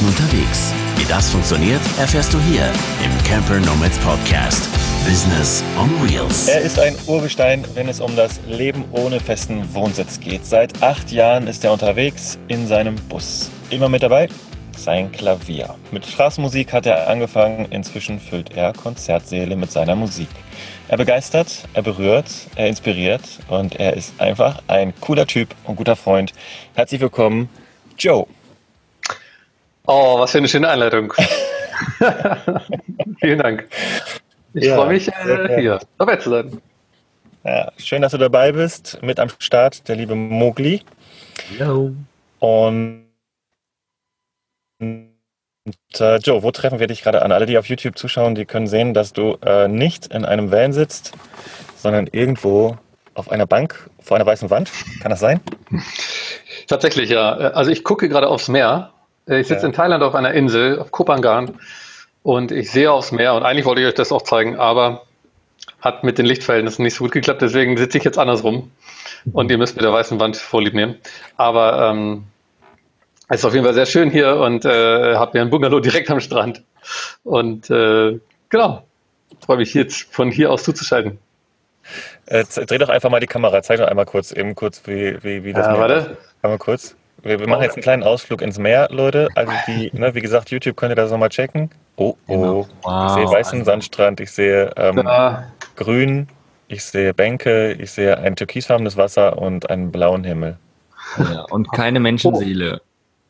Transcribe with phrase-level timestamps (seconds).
[0.00, 0.72] Monaten unterwegs.
[0.96, 2.70] Wie das funktioniert, erfährst du hier
[3.04, 4.68] im Camper Nomads Podcast.
[5.04, 6.48] Business on Wheels.
[6.48, 10.44] Er ist ein Urgestein, wenn es um das Leben ohne festen Wohnsitz geht.
[10.44, 13.50] Seit acht Jahren ist er unterwegs in seinem Bus.
[13.70, 14.28] Immer mit dabei
[14.76, 15.74] sein Klavier.
[15.90, 20.28] Mit Straßenmusik hat er angefangen, inzwischen füllt er Konzertsäle mit seiner Musik.
[20.88, 25.96] Er begeistert, er berührt, er inspiriert und er ist einfach ein cooler Typ und guter
[25.96, 26.32] Freund.
[26.74, 27.50] Herzlich willkommen,
[27.98, 28.26] Joe.
[29.86, 31.12] Oh, was für eine schöne Einleitung.
[33.20, 33.68] Vielen Dank.
[34.54, 36.60] Ich ja, freue mich, äh, hier dabei zu sein.
[37.44, 38.98] Ja, schön, dass du dabei bist.
[39.02, 40.82] Mit am Start der liebe Mogli.
[41.58, 41.92] Hallo.
[42.40, 43.06] Und
[45.98, 47.32] äh, Joe, wo treffen wir dich gerade an?
[47.32, 50.72] Alle, die auf YouTube zuschauen, die können sehen, dass du äh, nicht in einem Van
[50.72, 51.12] sitzt,
[51.76, 52.76] sondern irgendwo
[53.14, 54.70] auf einer Bank vor einer weißen Wand.
[55.00, 55.40] Kann das sein?
[56.66, 57.32] Tatsächlich, ja.
[57.32, 58.92] Also ich gucke gerade aufs Meer.
[59.30, 59.66] Ich sitze ja.
[59.68, 61.58] in Thailand auf einer Insel, auf Kopangan,
[62.22, 63.34] und ich sehe aufs Meer.
[63.34, 65.02] Und eigentlich wollte ich euch das auch zeigen, aber
[65.80, 67.40] hat mit den Lichtverhältnissen nicht so gut geklappt.
[67.40, 68.70] Deswegen sitze ich jetzt andersrum.
[69.32, 70.96] Und ihr müsst mit der weißen Wand vorlieb nehmen.
[71.36, 72.24] Aber ähm,
[73.28, 76.10] es ist auf jeden Fall sehr schön hier und äh, habe mir ein Bungalow direkt
[76.10, 76.62] am Strand.
[77.22, 78.82] Und äh, genau,
[79.44, 81.18] freue mich jetzt von hier aus zuzuschalten.
[82.26, 85.44] Äh, dreh doch einfach mal die Kamera, zeig doch einmal kurz, eben kurz, wie, wie,
[85.44, 86.16] wie das ja, Meer warte.
[86.42, 86.96] Einmal kurz.
[87.22, 89.28] Wir, wir, machen jetzt einen kleinen Ausflug ins Meer, Leute.
[89.34, 91.70] Also die, ne, wie gesagt, YouTube könnt ihr das nochmal checken.
[91.96, 92.32] Oh, oh.
[92.32, 92.68] Genau.
[92.82, 93.06] Wow.
[93.06, 95.06] Ich sehe weißen Sandstrand, ich sehe ähm,
[95.76, 96.28] grün,
[96.68, 100.56] ich sehe Bänke, ich sehe ein türkisfarbenes Wasser und einen blauen Himmel.
[101.18, 102.80] Ja, und keine Menschenseele.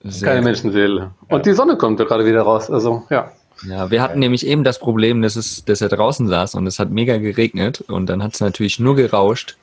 [0.03, 1.11] Sehr Keine Menschenseele.
[1.29, 2.71] Und die Sonne kommt ja gerade wieder raus.
[2.71, 3.31] Also, ja.
[3.67, 6.79] Ja, wir hatten nämlich eben das Problem, dass, es, dass er draußen saß und es
[6.79, 9.59] hat mega geregnet und dann hat es natürlich nur gerauscht.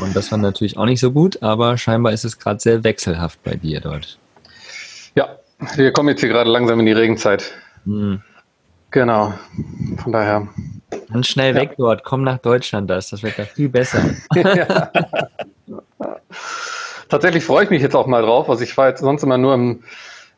[0.00, 3.42] Und das war natürlich auch nicht so gut, aber scheinbar ist es gerade sehr wechselhaft
[3.44, 4.18] bei dir dort.
[5.14, 5.28] Ja,
[5.76, 7.52] wir kommen jetzt hier gerade langsam in die Regenzeit.
[7.84, 8.22] Hm.
[8.90, 9.32] Genau,
[9.98, 10.48] von daher.
[11.08, 11.76] Dann schnell weg ja.
[11.78, 14.02] dort, komm nach Deutschland, das, das wird da viel besser.
[14.34, 14.90] ja.
[17.10, 18.48] tatsächlich freue ich mich jetzt auch mal drauf.
[18.48, 19.82] Also ich war jetzt sonst immer nur im,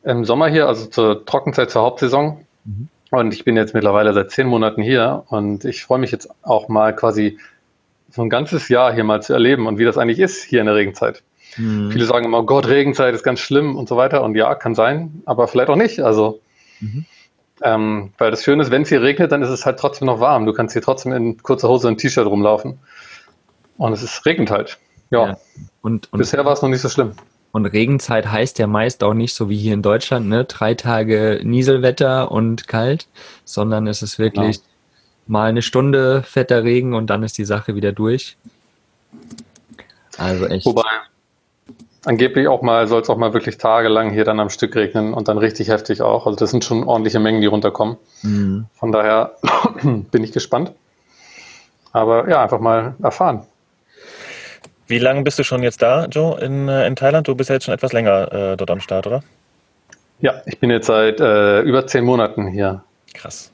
[0.02, 2.44] im Sommer hier, also zur Trockenzeit, zur Hauptsaison.
[2.64, 2.88] Mhm.
[3.10, 6.68] Und ich bin jetzt mittlerweile seit zehn Monaten hier und ich freue mich jetzt auch
[6.68, 7.38] mal quasi
[8.12, 10.66] so ein ganzes Jahr hier mal zu erleben und wie das eigentlich ist hier in
[10.66, 11.22] der Regenzeit.
[11.56, 11.90] Mhm.
[11.90, 14.22] Viele sagen immer, oh Gott, Regenzeit ist ganz schlimm und so weiter.
[14.22, 16.00] Und ja, kann sein, aber vielleicht auch nicht.
[16.00, 16.40] Also,
[16.80, 17.04] mhm.
[17.62, 20.20] ähm, weil das Schöne ist, wenn es hier regnet, dann ist es halt trotzdem noch
[20.20, 20.46] warm.
[20.46, 22.78] Du kannst hier trotzdem in kurzer Hose und T-Shirt rumlaufen.
[23.78, 24.78] Und es ist regnet halt.
[25.10, 25.28] Ja.
[25.28, 25.36] ja.
[25.80, 27.12] Und, und, Bisher war es noch nicht so schlimm.
[27.52, 30.44] Und Regenzeit heißt ja meist auch nicht so wie hier in Deutschland, ne?
[30.44, 33.08] Drei Tage Nieselwetter und kalt,
[33.44, 34.62] sondern es ist wirklich ja.
[35.26, 38.36] Mal eine Stunde fetter Regen und dann ist die Sache wieder durch.
[40.18, 40.66] Also echt.
[40.66, 40.82] Wobei,
[42.04, 45.28] angeblich auch mal, soll es auch mal wirklich tagelang hier dann am Stück regnen und
[45.28, 46.26] dann richtig heftig auch.
[46.26, 47.96] Also das sind schon ordentliche Mengen, die runterkommen.
[48.22, 48.66] Mhm.
[48.74, 49.36] Von daher
[49.82, 50.72] bin ich gespannt.
[51.92, 53.42] Aber ja, einfach mal erfahren.
[54.86, 57.28] Wie lange bist du schon jetzt da, Joe, in, äh, in Thailand?
[57.28, 59.22] Du bist ja jetzt schon etwas länger äh, dort am Start, oder?
[60.20, 62.82] Ja, ich bin jetzt seit äh, über zehn Monaten hier.
[63.14, 63.50] Krass.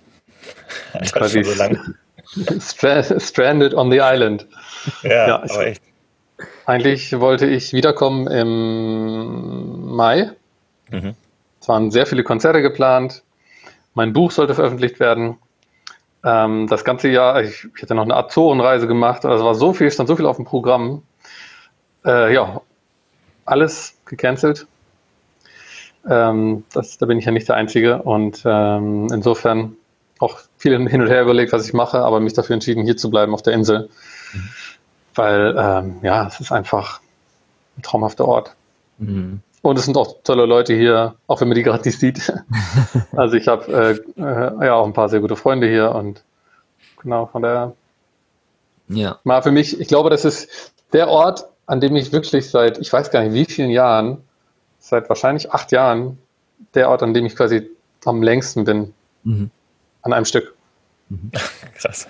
[1.13, 1.95] Quasi so lang.
[3.21, 4.47] Stranded on the island.
[5.03, 5.83] Ja, ja aber echt.
[6.67, 10.31] Eigentlich wollte ich wiederkommen im Mai.
[10.91, 11.15] Mhm.
[11.61, 13.23] Es waren sehr viele Konzerte geplant.
[13.95, 15.39] Mein Buch sollte veröffentlicht werden.
[16.25, 19.25] Ähm, das ganze Jahr, ich, ich hatte noch eine Azorenreise gemacht.
[19.25, 21.03] Also es war so viel, stand so viel auf dem Programm.
[22.05, 22.61] Äh, ja,
[23.47, 24.67] alles gecancelt.
[26.09, 29.78] Ähm, das, da bin ich ja nicht der Einzige und ähm, insofern
[30.19, 33.11] auch viel hin und her überlegt, was ich mache, aber mich dafür entschieden, hier zu
[33.11, 33.89] bleiben auf der Insel,
[34.33, 34.49] mhm.
[35.15, 37.01] weil ähm, ja, es ist einfach
[37.77, 38.55] ein traumhafter Ort.
[38.99, 39.41] Mhm.
[39.63, 42.33] Und es sind auch tolle Leute hier, auch wenn man die gerade nicht sieht.
[43.17, 46.23] also ich habe äh, äh, ja auch ein paar sehr gute Freunde hier und
[47.01, 47.73] genau von der
[48.89, 49.19] ja.
[49.25, 52.93] mal für mich, ich glaube, das ist der Ort, an dem ich wirklich seit, ich
[52.93, 54.19] weiß gar nicht wie vielen Jahren,
[54.79, 56.19] seit wahrscheinlich acht Jahren,
[56.75, 57.69] der Ort, an dem ich quasi
[58.05, 58.95] am längsten bin.
[59.25, 59.51] Mhm.
[60.09, 60.55] An einem Stück.
[61.11, 61.31] Mhm.
[61.75, 62.09] Krass.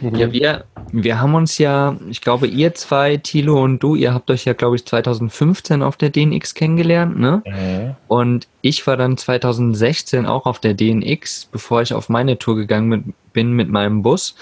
[0.00, 4.30] Ja, wir, wir haben uns ja, ich glaube, ihr zwei, Thilo und du, ihr habt
[4.30, 7.42] euch ja, glaube ich, 2015 auf der DNX kennengelernt, ne?
[7.44, 7.96] Mhm.
[8.06, 13.12] Und ich war dann 2016 auch auf der DNX, bevor ich auf meine Tour gegangen
[13.34, 14.36] bin mit meinem Bus.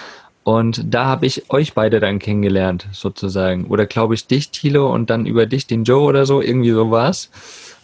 [0.45, 3.65] Und da habe ich euch beide dann kennengelernt, sozusagen.
[3.65, 6.93] Oder glaube ich dich, Thilo, und dann über dich den Joe oder so, irgendwie so
[6.93, 7.33] war's.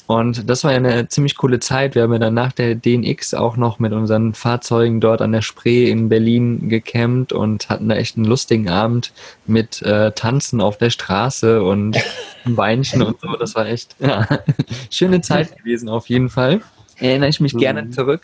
[0.06, 1.94] Und das war ja eine ziemlich coole Zeit.
[1.94, 5.42] Wir haben ja dann nach der DNX auch noch mit unseren Fahrzeugen dort an der
[5.42, 9.12] Spree in Berlin gecampt und hatten da echt einen lustigen Abend
[9.46, 11.96] mit äh, Tanzen auf der Straße und
[12.44, 13.36] Weinchen und so.
[13.36, 14.26] Das war echt ja,
[14.90, 16.60] schöne Zeit gewesen auf jeden Fall.
[16.98, 17.58] Erinnere ich mich mhm.
[17.58, 18.22] gerne zurück.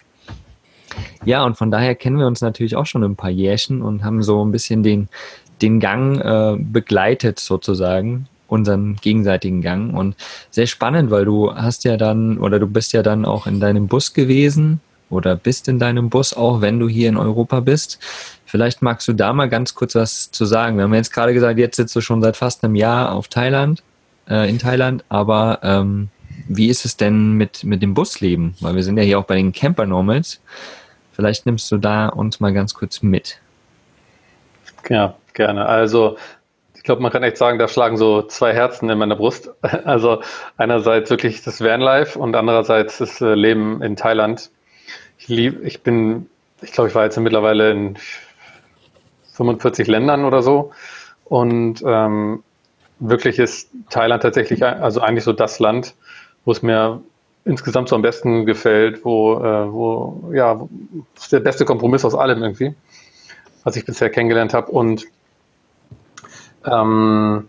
[1.24, 4.22] Ja, und von daher kennen wir uns natürlich auch schon ein paar Jährchen und haben
[4.22, 5.08] so ein bisschen den,
[5.62, 10.16] den Gang äh, begleitet sozusagen unseren gegenseitigen Gang und
[10.50, 13.86] sehr spannend, weil du hast ja dann oder du bist ja dann auch in deinem
[13.86, 14.80] Bus gewesen
[15.10, 17.98] oder bist in deinem Bus auch, wenn du hier in Europa bist.
[18.46, 20.76] Vielleicht magst du da mal ganz kurz was zu sagen.
[20.76, 23.82] Wir haben jetzt gerade gesagt, jetzt sitzt du schon seit fast einem Jahr auf Thailand,
[24.28, 26.08] äh, in Thailand, aber ähm,
[26.48, 28.54] wie ist es denn mit, mit dem Busleben?
[28.60, 30.40] Weil wir sind ja hier auch bei den Camper Normals.
[31.12, 33.38] Vielleicht nimmst du da uns mal ganz kurz mit.
[34.88, 35.66] Ja, gerne.
[35.66, 36.16] Also
[36.88, 39.50] glaube, man kann echt sagen, da schlagen so zwei Herzen in meiner Brust.
[39.84, 40.22] Also
[40.56, 44.50] einerseits wirklich das Vanlife und andererseits das äh, Leben in Thailand.
[45.18, 46.30] Ich liebe, ich bin,
[46.62, 47.98] ich glaube, ich war jetzt mittlerweile in
[49.34, 50.72] 45 Ländern oder so
[51.24, 52.42] und ähm,
[53.00, 55.94] wirklich ist Thailand tatsächlich, also eigentlich so das Land,
[56.46, 57.02] wo es mir
[57.44, 60.66] insgesamt so am besten gefällt, wo, äh, wo ja,
[61.16, 62.74] ist der beste Kompromiss aus allem irgendwie,
[63.64, 65.06] was ich bisher kennengelernt habe und
[66.64, 67.48] ähm,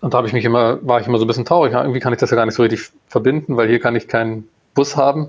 [0.00, 1.72] und da habe ich mich immer, war ich immer so ein bisschen traurig.
[1.72, 4.48] Irgendwie kann ich das ja gar nicht so richtig verbinden, weil hier kann ich keinen
[4.74, 5.28] Bus haben.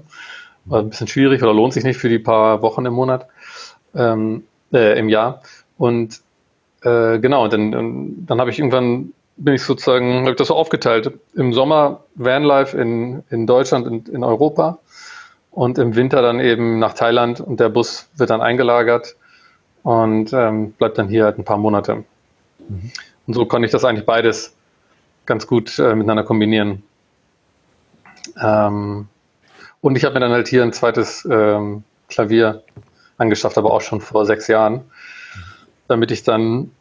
[0.66, 3.28] War ein bisschen schwierig oder lohnt sich nicht für die paar Wochen im Monat,
[3.96, 4.44] ähm,
[4.74, 5.42] äh, im Jahr.
[5.78, 6.22] Und
[6.84, 10.56] äh, genau, dann, dann, dann habe ich irgendwann, bin ich sozusagen, habe ich das so
[10.56, 11.12] aufgeteilt.
[11.34, 14.80] Im Sommer Vanlife in, in Deutschland, in, in Europa
[15.52, 19.16] und im Winter dann eben nach Thailand und der Bus wird dann eingelagert
[19.84, 22.04] und ähm, bleibt dann hier halt ein paar Monate.
[22.70, 24.56] Und so konnte ich das eigentlich beides
[25.26, 26.84] ganz gut äh, miteinander kombinieren.
[28.42, 29.08] Ähm,
[29.82, 32.64] und ich habe mir dann halt hier ein zweites ähm, Klavier
[33.18, 34.82] angeschafft, aber auch schon vor sechs Jahren,
[35.88, 36.72] damit ich dann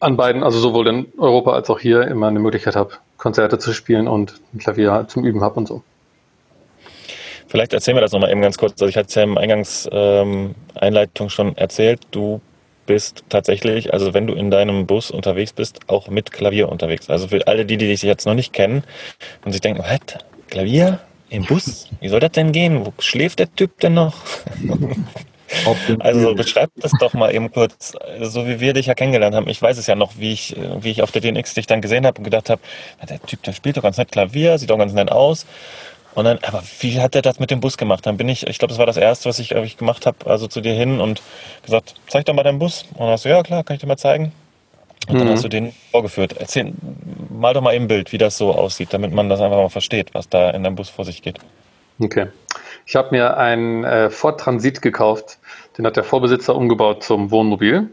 [0.00, 3.72] an beiden, also sowohl in Europa als auch hier, immer eine Möglichkeit habe, Konzerte zu
[3.72, 5.82] spielen und ein Klavier zum Üben habe und so.
[7.48, 8.72] Vielleicht erzählen wir das nochmal eben ganz kurz.
[8.74, 12.00] Also ich hatte es ja im Eingangseinleitung ähm, schon erzählt.
[12.12, 12.40] Du
[12.90, 17.08] bist tatsächlich, also wenn du in deinem Bus unterwegs bist, auch mit Klavier unterwegs.
[17.08, 18.82] Also für alle die, die dich jetzt noch nicht kennen
[19.44, 20.18] und sich denken, was?
[20.48, 20.98] Klavier
[21.28, 21.86] im Bus?
[22.00, 22.84] Wie soll das denn gehen?
[22.84, 24.16] Wo schläft der Typ denn noch?
[25.98, 29.48] Also beschreib das doch mal eben kurz, so wie wir dich ja kennengelernt haben.
[29.48, 32.06] Ich weiß es ja noch, wie ich, wie ich auf der DNX dich dann gesehen
[32.06, 32.60] habe und gedacht habe,
[33.08, 35.46] der Typ, der spielt doch ganz nett Klavier, sieht doch ganz nett aus.
[36.14, 38.04] Und dann, aber wie hat er das mit dem Bus gemacht?
[38.04, 40.48] Dann bin ich, ich glaube, das war das erste, was ich, ich gemacht habe, also
[40.48, 41.22] zu dir hin und
[41.64, 42.84] gesagt, zeig doch mal deinen Bus.
[42.94, 44.32] Und dann hast du, ja klar, kann ich dir mal zeigen.
[45.08, 45.32] Und dann mhm.
[45.32, 46.34] hast du den vorgeführt.
[46.38, 46.72] Erzähl,
[47.30, 50.12] mal doch mal im Bild, wie das so aussieht, damit man das einfach mal versteht,
[50.12, 51.38] was da in deinem Bus vor sich geht.
[52.00, 52.26] Okay.
[52.86, 55.38] Ich habe mir einen äh, Ford Transit gekauft.
[55.78, 57.88] Den hat der Vorbesitzer umgebaut zum Wohnmobil.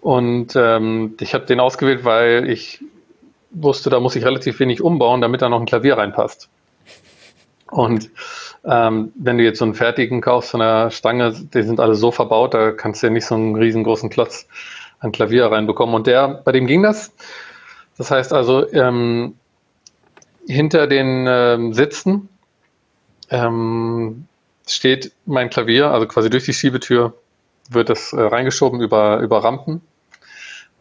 [0.00, 2.80] Und ähm, ich habe den ausgewählt, weil ich
[3.50, 6.48] wusste, da muss ich relativ wenig umbauen, damit da noch ein Klavier reinpasst.
[7.70, 8.10] Und
[8.64, 12.10] ähm, wenn du jetzt so einen fertigen kaufst von der Stange, die sind alle so
[12.10, 14.46] verbaut, da kannst du ja nicht so einen riesengroßen Klotz
[15.00, 15.94] an Klavier reinbekommen.
[15.94, 17.12] Und der, bei dem ging das.
[17.98, 19.34] Das heißt also, ähm,
[20.46, 22.28] hinter den ähm, Sitzen
[23.30, 24.26] ähm,
[24.66, 27.14] steht mein Klavier, also quasi durch die Schiebetür
[27.70, 29.80] wird das äh, reingeschoben über, über Rampen.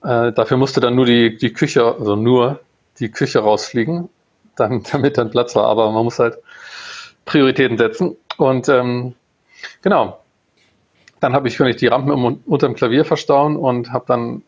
[0.04, 2.60] Äh, dafür musste dann nur die, die Küche, also nur
[3.00, 4.10] die Küche rausfliegen,
[4.56, 5.66] dann, damit dann Platz war.
[5.66, 6.38] Aber man muss halt
[7.26, 8.16] Prioritäten setzen.
[8.38, 9.16] Und ähm,
[9.82, 10.20] genau,
[11.20, 14.44] dann habe ich, ich die Rampen unter dem Klavier verstauen und habe dann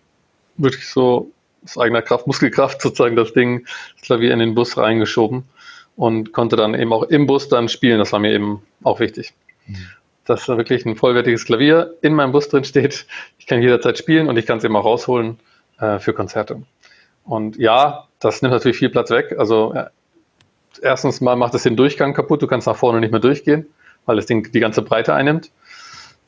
[0.58, 1.32] wirklich so
[1.64, 5.44] aus eigener Kraft, Muskelkraft sozusagen das Ding, das Klavier in den Bus reingeschoben
[5.96, 8.00] und konnte dann eben auch im Bus dann spielen.
[8.00, 9.34] Das war mir eben auch wichtig.
[9.66, 9.76] Mhm.
[10.26, 13.08] Dass da wirklich ein vollwertiges Klavier in meinem Bus drin steht.
[13.40, 15.40] Ich kann jederzeit spielen und ich kann es eben auch rausholen
[15.80, 16.62] äh, für Konzerte.
[17.24, 19.36] Und ja, das nimmt natürlich viel Platz weg.
[19.38, 19.74] Also
[20.80, 23.68] erstens mal macht es den Durchgang kaputt, du kannst nach vorne nicht mehr durchgehen,
[24.06, 25.52] weil das Ding die ganze Breite einnimmt.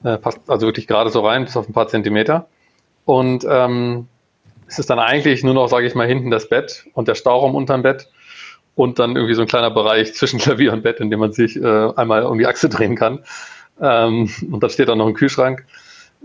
[0.03, 2.47] Äh, passt also wirklich gerade so rein, bis auf ein paar Zentimeter.
[3.05, 4.07] Und ähm,
[4.67, 7.55] es ist dann eigentlich nur noch, sage ich mal, hinten das Bett und der Stauraum
[7.55, 8.09] unterm Bett
[8.75, 11.57] und dann irgendwie so ein kleiner Bereich zwischen Klavier und Bett, in dem man sich
[11.57, 13.19] äh, einmal um die Achse drehen kann.
[13.81, 15.65] Ähm, und da steht dann noch ein Kühlschrank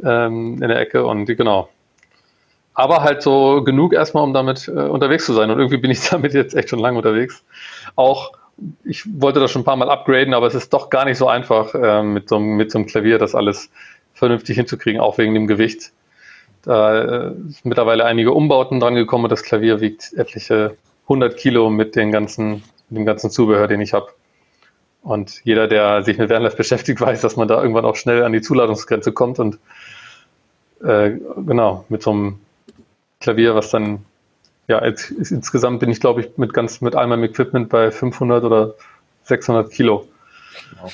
[0.02, 1.68] ähm, in der Ecke und genau,
[2.74, 5.50] aber halt so genug erstmal, um damit äh, unterwegs zu sein.
[5.50, 7.44] Und irgendwie bin ich damit jetzt echt schon lange unterwegs.
[7.96, 8.32] Auch
[8.84, 11.26] ich wollte das schon ein paar Mal upgraden, aber es ist doch gar nicht so
[11.26, 13.70] einfach, äh, mit, so, mit so einem Klavier das alles
[14.12, 15.92] vernünftig hinzukriegen, auch wegen dem Gewicht.
[16.62, 21.68] Da äh, sind mittlerweile einige Umbauten dran gekommen und das Klavier wiegt etliche 100 Kilo
[21.68, 24.08] mit den ganzen dem ganzen Zubehör, den ich habe.
[25.02, 28.32] Und jeder, der sich mit Vanlife beschäftigt, weiß, dass man da irgendwann auch schnell an
[28.32, 29.58] die Zuladungsgrenze kommt und
[30.82, 32.40] äh, genau, mit so einem
[33.24, 34.04] Klavier, was dann,
[34.68, 38.44] ja, jetzt, insgesamt bin ich, glaube ich, mit ganz, mit all meinem Equipment bei 500
[38.44, 38.74] oder
[39.24, 40.06] 600 Kilo.
[40.70, 40.90] Genau.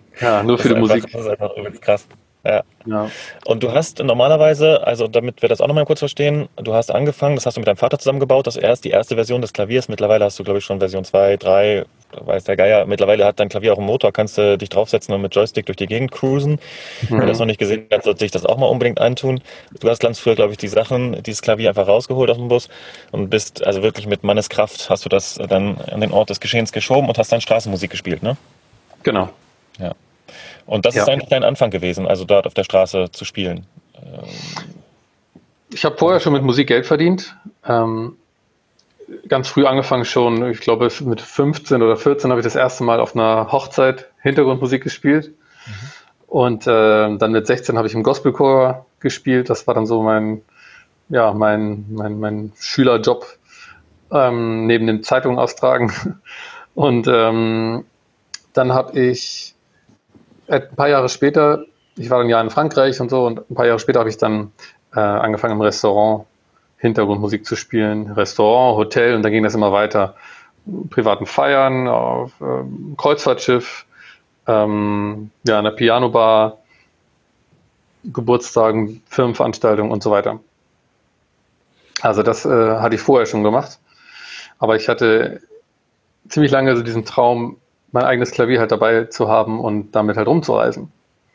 [0.20, 1.12] ja, nur für die einfach, Musik.
[1.12, 2.06] Das ist einfach irgendwie krass.
[2.44, 2.62] Ja.
[2.84, 3.10] ja.
[3.44, 7.36] Und du hast normalerweise, also damit wir das auch nochmal kurz verstehen, du hast angefangen,
[7.36, 9.88] das hast du mit deinem Vater zusammengebaut, das erst die erste Version des Klaviers.
[9.88, 12.86] Mittlerweile hast du, glaube ich, schon Version 2, 3, weiß der Geier.
[12.86, 15.76] Mittlerweile hat dein Klavier auch einen Motor, kannst du dich draufsetzen und mit Joystick durch
[15.76, 16.58] die Gegend cruisen.
[17.08, 17.18] Mhm.
[17.20, 19.40] Wer das noch nicht gesehen hat, sollte sich das auch mal unbedingt antun.
[19.80, 22.68] Du hast ganz früher, glaube ich, die Sachen, dieses Klavier einfach rausgeholt aus dem Bus
[23.12, 26.72] und bist also wirklich mit Manneskraft hast du das dann an den Ort des Geschehens
[26.72, 28.36] geschoben und hast dann Straßenmusik gespielt, ne?
[29.02, 29.30] Genau.
[29.78, 29.92] Ja.
[30.66, 31.02] Und das ja.
[31.02, 33.66] ist eigentlich dein Anfang gewesen, also dort auf der Straße zu spielen.
[35.72, 37.36] Ich habe vorher schon mit Musik Geld verdient.
[37.66, 38.16] Ähm,
[39.28, 43.00] ganz früh angefangen schon, ich glaube mit 15 oder 14 habe ich das erste Mal
[43.00, 45.28] auf einer Hochzeit Hintergrundmusik gespielt.
[45.66, 45.72] Mhm.
[46.26, 49.48] Und äh, dann mit 16 habe ich im Gospelchor gespielt.
[49.48, 50.42] Das war dann so mein,
[51.08, 53.26] ja, mein, mein, mein Schülerjob
[54.10, 55.92] ähm, neben den Zeitungen austragen.
[56.74, 57.84] Und ähm,
[58.52, 59.54] dann habe ich
[60.48, 61.64] ein paar Jahre später,
[61.96, 64.18] ich war dann ja in Frankreich und so, und ein paar Jahre später habe ich
[64.18, 64.52] dann
[64.94, 66.26] äh, angefangen im Restaurant
[66.86, 68.10] Hintergrundmusik zu spielen.
[68.12, 70.14] Restaurant, Hotel und dann ging das immer weiter.
[70.90, 73.86] Privaten Feiern, auf ähm, Kreuzfahrtschiff,
[74.46, 76.58] ähm, ja, einer Pianobar,
[78.04, 80.40] Geburtstagen, Firmenveranstaltungen und so weiter.
[82.00, 83.78] Also das äh, hatte ich vorher schon gemacht.
[84.58, 85.40] Aber ich hatte
[86.28, 87.58] ziemlich lange so diesen Traum,
[87.92, 90.90] mein eigenes Klavier halt dabei zu haben und damit halt rumzureisen.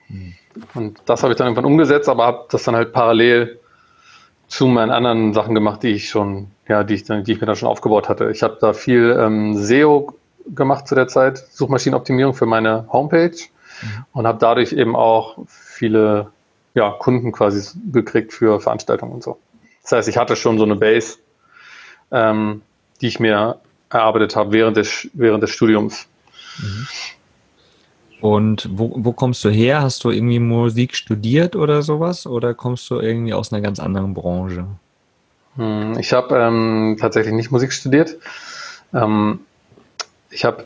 [0.10, 0.34] Mhm.
[0.74, 3.61] Und das habe ich dann irgendwann umgesetzt, aber habe das dann halt parallel
[4.52, 7.56] zu meinen anderen Sachen gemacht, die ich schon, ja, die ich, die ich mir dann
[7.56, 8.30] schon aufgebaut hatte.
[8.32, 10.14] Ich habe da viel ähm, SEO
[10.54, 14.06] gemacht zu der Zeit, Suchmaschinenoptimierung für meine Homepage mhm.
[14.12, 16.32] und habe dadurch eben auch viele
[16.74, 19.40] ja, Kunden quasi gekriegt für Veranstaltungen und so.
[19.84, 21.20] Das heißt, ich hatte schon so eine Base,
[22.12, 22.62] ähm,
[23.00, 23.58] die ich mir
[23.90, 26.08] erarbeitet habe während des, während des Studiums.
[26.60, 26.88] Mhm.
[28.22, 29.82] Und wo, wo kommst du her?
[29.82, 32.28] Hast du irgendwie Musik studiert oder sowas?
[32.28, 34.66] Oder kommst du irgendwie aus einer ganz anderen Branche?
[35.56, 38.18] Hm, ich habe ähm, tatsächlich nicht Musik studiert.
[38.94, 39.40] Ähm,
[40.30, 40.66] ich habe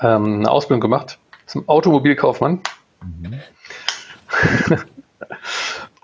[0.00, 2.60] ähm, eine Ausbildung gemacht zum Automobilkaufmann.
[3.02, 3.40] Mhm.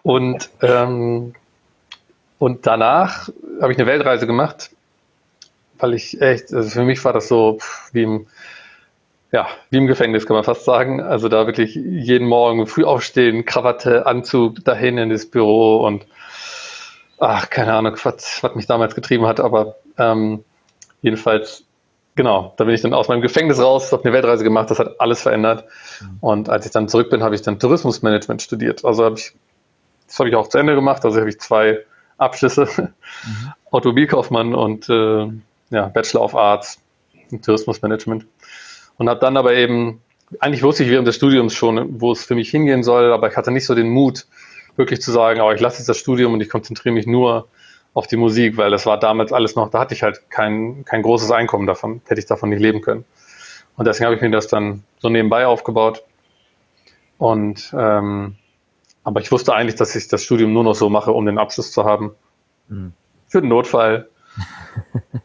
[0.02, 1.34] und, ähm,
[2.38, 3.30] und danach
[3.62, 4.70] habe ich eine Weltreise gemacht
[5.78, 7.58] weil ich echt, also für mich war das so
[7.92, 8.26] wie im,
[9.30, 11.02] ja, wie im Gefängnis kann man fast sagen.
[11.02, 16.06] Also da wirklich jeden Morgen früh aufstehen, Krawatte, Anzug, dahin in das Büro und
[17.18, 20.44] ach, keine Ahnung, was, was mich damals getrieben hat, aber ähm,
[21.02, 21.64] jedenfalls,
[22.14, 25.00] genau, da bin ich dann aus meinem Gefängnis raus, habe eine Weltreise gemacht, das hat
[25.00, 25.64] alles verändert.
[26.00, 26.18] Mhm.
[26.20, 28.84] Und als ich dann zurück bin, habe ich dann Tourismusmanagement studiert.
[28.84, 29.34] Also habe ich,
[30.06, 31.84] das habe ich auch zu Ende gemacht, also habe ich zwei
[32.16, 33.52] Abschlüsse, mhm.
[33.70, 35.28] Automobilkaufmann und äh,
[35.70, 36.80] ja, Bachelor of Arts
[37.30, 38.26] in Tourismusmanagement.
[38.98, 40.02] Und habe dann aber eben,
[40.40, 43.36] eigentlich wusste ich während des Studiums schon, wo es für mich hingehen soll, aber ich
[43.36, 44.26] hatte nicht so den Mut,
[44.76, 47.48] wirklich zu sagen, aber ich lasse jetzt das Studium und ich konzentriere mich nur
[47.94, 51.02] auf die Musik, weil das war damals alles noch, da hatte ich halt kein, kein
[51.02, 53.04] großes Einkommen davon, hätte ich davon nicht leben können.
[53.76, 56.02] Und deswegen habe ich mir das dann so nebenbei aufgebaut.
[57.16, 58.36] Und ähm,
[59.04, 61.72] aber ich wusste eigentlich, dass ich das Studium nur noch so mache, um den Abschluss
[61.72, 62.14] zu haben.
[62.68, 62.92] Mhm.
[63.26, 64.08] Für den Notfall.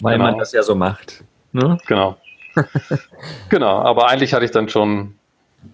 [0.00, 0.30] Weil genau.
[0.30, 1.24] man das ja so macht.
[1.52, 1.78] Ne?
[1.86, 2.16] Genau.
[3.48, 5.14] Genau, aber eigentlich hatte ich dann schon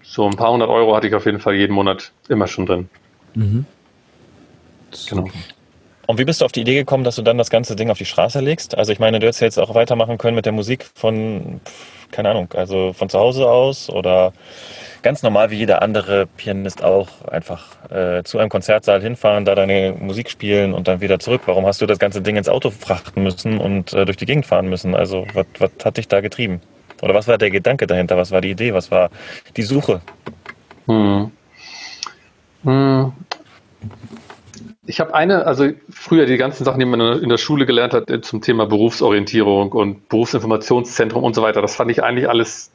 [0.03, 2.89] so ein paar hundert Euro hatte ich auf jeden Fall jeden Monat immer schon drin.
[3.35, 3.65] Mhm.
[5.09, 5.27] Genau.
[6.11, 7.97] Und wie bist du auf die Idee gekommen, dass du dann das ganze Ding auf
[7.97, 8.77] die Straße legst?
[8.77, 11.61] Also ich meine, du hättest jetzt auch weitermachen können mit der Musik von,
[12.11, 14.33] keine Ahnung, also von zu Hause aus oder
[15.03, 19.95] ganz normal wie jeder andere Pianist auch einfach äh, zu einem Konzertsaal hinfahren, da deine
[19.97, 21.43] Musik spielen und dann wieder zurück.
[21.45, 24.45] Warum hast du das ganze Ding ins Auto frachten müssen und äh, durch die Gegend
[24.45, 24.93] fahren müssen?
[24.93, 26.59] Also was, hat dich da getrieben?
[27.01, 28.17] Oder was war der Gedanke dahinter?
[28.17, 28.73] Was war die Idee?
[28.73, 29.11] Was war
[29.55, 30.01] die Suche?
[30.87, 31.31] Hm.
[32.65, 33.13] Hm.
[34.87, 38.09] Ich habe eine, also früher die ganzen Sachen, die man in der Schule gelernt hat
[38.09, 42.71] äh, zum Thema Berufsorientierung und Berufsinformationszentrum und so weiter, das fand ich eigentlich alles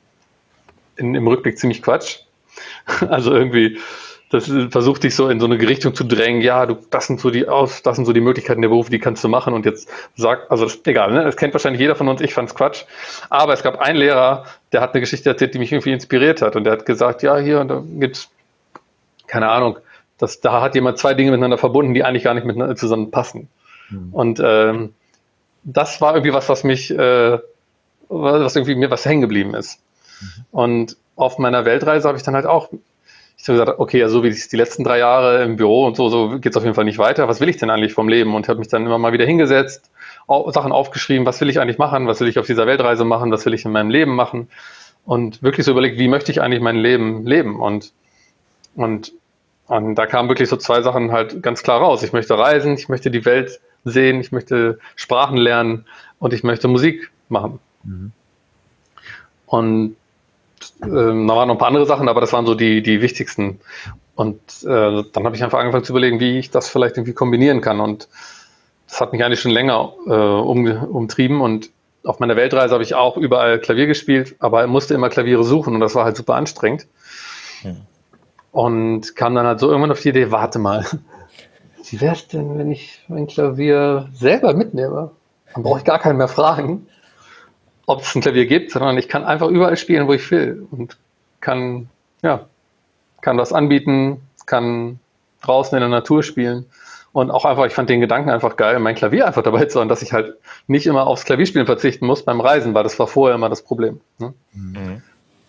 [0.97, 2.21] in, im Rückblick ziemlich Quatsch.
[3.09, 3.79] Also irgendwie,
[4.31, 7.31] das versucht dich so in so eine Richtung zu drängen, ja, du, das sind so
[7.31, 9.91] die aus, das sind so die Möglichkeiten der Berufe, die kannst du machen und jetzt
[10.15, 11.25] sag, also das, egal, ne?
[11.25, 12.85] das kennt wahrscheinlich jeder von uns, ich fand's Quatsch.
[13.29, 16.55] Aber es gab einen Lehrer, der hat eine Geschichte erzählt, die mich irgendwie inspiriert hat
[16.55, 18.31] und der hat gesagt, ja, hier, und da gibt's,
[19.27, 19.79] keine Ahnung,
[20.19, 23.49] das, da hat jemand zwei Dinge miteinander verbunden, die eigentlich gar nicht miteinander zusammenpassen.
[23.91, 24.09] Mhm.
[24.13, 24.95] Und ähm,
[25.65, 27.39] das war irgendwie was, was mich, äh,
[28.09, 29.81] was irgendwie mir was hängen geblieben ist.
[30.21, 30.45] Mhm.
[30.53, 32.71] Und auf meiner Weltreise habe ich dann halt auch
[33.39, 35.97] ich habe gesagt, okay, also so wie es die letzten drei Jahre im Büro und
[35.97, 37.29] so, so geht es auf jeden Fall nicht weiter.
[37.29, 38.35] Was will ich denn eigentlich vom Leben?
[38.35, 39.91] Und habe mich dann immer mal wieder hingesetzt,
[40.27, 43.47] Sachen aufgeschrieben, was will ich eigentlich machen, was will ich auf dieser Weltreise machen, was
[43.47, 44.49] will ich in meinem Leben machen
[45.05, 47.93] und wirklich so überlegt, wie möchte ich eigentlich mein Leben leben und,
[48.75, 49.13] und,
[49.69, 52.03] und da kamen wirklich so zwei Sachen halt ganz klar raus.
[52.03, 55.87] Ich möchte reisen, ich möchte die Welt sehen, ich möchte Sprachen lernen
[56.19, 57.59] und ich möchte Musik machen.
[57.85, 58.13] Mhm.
[59.47, 59.97] Und
[60.83, 63.61] ähm, da waren noch ein paar andere Sachen, aber das waren so die, die wichtigsten.
[64.15, 67.61] Und äh, dann habe ich einfach angefangen zu überlegen, wie ich das vielleicht irgendwie kombinieren
[67.61, 67.81] kann.
[67.81, 68.09] Und
[68.89, 71.41] das hat mich eigentlich schon länger äh, um, umtrieben.
[71.41, 71.71] Und
[72.05, 75.81] auf meiner Weltreise habe ich auch überall Klavier gespielt, aber musste immer Klaviere suchen und
[75.81, 76.87] das war halt super anstrengend.
[77.63, 77.83] Hm.
[78.57, 80.87] Und kam dann halt so irgendwann auf die Idee, warte mal,
[81.91, 85.11] wie wäre es denn, wenn ich mein Klavier selber mitnehme?
[85.55, 86.87] Dann brauche ich gar keinen mehr fragen
[87.87, 90.99] ob es ein Klavier gibt, sondern ich kann einfach überall spielen, wo ich will und
[91.41, 91.89] kann,
[92.23, 92.47] ja,
[93.21, 94.99] kann das anbieten, kann
[95.43, 96.67] draußen in der Natur spielen
[97.13, 99.89] und auch einfach, ich fand den Gedanken einfach geil, mein Klavier einfach dabei zu haben,
[99.89, 100.35] dass ich halt
[100.67, 104.01] nicht immer aufs Klavierspielen verzichten muss beim Reisen, weil das war vorher immer das Problem.
[104.19, 104.35] Ne?
[104.53, 105.03] Mhm.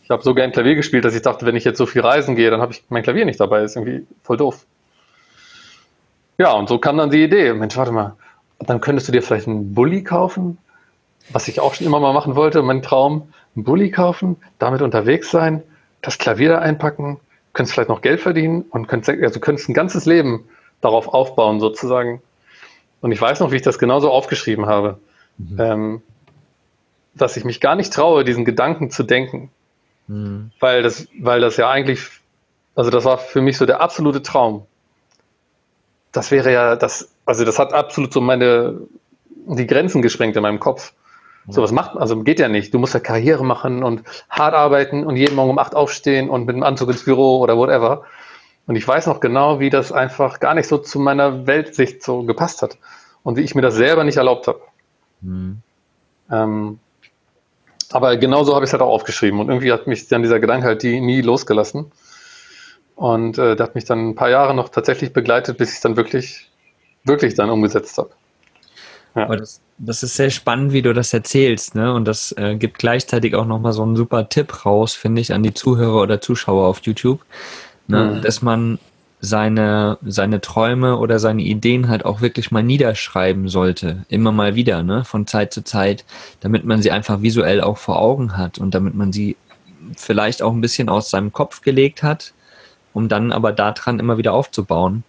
[0.07, 2.37] Ich habe so gern Klavier gespielt, dass ich dachte, wenn ich jetzt so viel reisen
[2.37, 3.63] gehe, dann habe ich mein Klavier nicht dabei.
[3.63, 4.65] ist irgendwie voll doof.
[6.37, 7.51] Ja, und so kam dann die Idee.
[7.51, 8.15] Mensch, warte mal,
[8.59, 10.59] dann könntest du dir vielleicht einen Bulli kaufen,
[11.33, 15.29] was ich auch schon immer mal machen wollte, mein Traum, einen Bulli kaufen, damit unterwegs
[15.29, 15.61] sein,
[16.01, 17.19] das Klavier da einpacken,
[17.51, 20.45] könntest vielleicht noch Geld verdienen und könntest, also könntest ein ganzes Leben
[20.79, 22.21] darauf aufbauen sozusagen.
[23.01, 24.99] Und ich weiß noch, wie ich das genauso aufgeschrieben habe,
[25.37, 25.59] mhm.
[25.59, 26.01] ähm,
[27.13, 29.51] dass ich mich gar nicht traue, diesen Gedanken zu denken,
[30.07, 30.51] mhm.
[30.59, 32.07] weil das, weil das ja eigentlich,
[32.75, 34.65] also das war für mich so der absolute Traum.
[36.11, 38.79] Das wäre ja, das, also das hat absolut so meine,
[39.47, 40.93] die Grenzen gesprengt in meinem Kopf.
[41.49, 42.73] So was macht, also geht ja nicht.
[42.73, 46.45] Du musst ja Karriere machen und hart arbeiten und jeden Morgen um acht aufstehen und
[46.45, 48.03] mit dem Anzug ins Büro oder whatever.
[48.65, 52.23] Und ich weiß noch genau, wie das einfach gar nicht so zu meiner Weltsicht so
[52.23, 52.77] gepasst hat
[53.23, 54.59] und wie ich mir das selber nicht erlaubt habe.
[55.21, 55.61] Mhm.
[56.29, 56.79] Ähm,
[57.91, 60.67] aber genauso habe ich es halt auch aufgeschrieben und irgendwie hat mich dann dieser Gedanke
[60.67, 61.91] halt die nie losgelassen.
[62.95, 65.81] Und äh, der hat mich dann ein paar Jahre noch tatsächlich begleitet, bis ich es
[65.81, 66.49] dann wirklich,
[67.03, 68.09] wirklich dann umgesetzt habe.
[69.15, 69.35] Ja.
[69.35, 71.93] Das, das ist sehr spannend, wie du das erzählst, ne?
[71.93, 75.43] Und das äh, gibt gleichzeitig auch nochmal so einen super Tipp raus, finde ich, an
[75.43, 77.23] die Zuhörer oder Zuschauer auf YouTube,
[77.87, 78.15] ne?
[78.15, 78.21] Mhm.
[78.21, 78.79] dass man
[79.19, 84.05] seine, seine Träume oder seine Ideen halt auch wirklich mal niederschreiben sollte.
[84.09, 85.05] Immer mal wieder, ne?
[85.05, 86.05] Von Zeit zu Zeit,
[86.39, 89.35] damit man sie einfach visuell auch vor Augen hat und damit man sie
[89.95, 92.33] vielleicht auch ein bisschen aus seinem Kopf gelegt hat,
[92.93, 95.03] um dann aber daran immer wieder aufzubauen.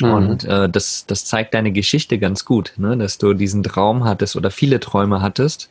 [0.00, 0.12] Mhm.
[0.12, 2.96] Und äh, das, das zeigt deine Geschichte ganz gut, ne?
[2.96, 5.70] dass du diesen Traum hattest oder viele Träume hattest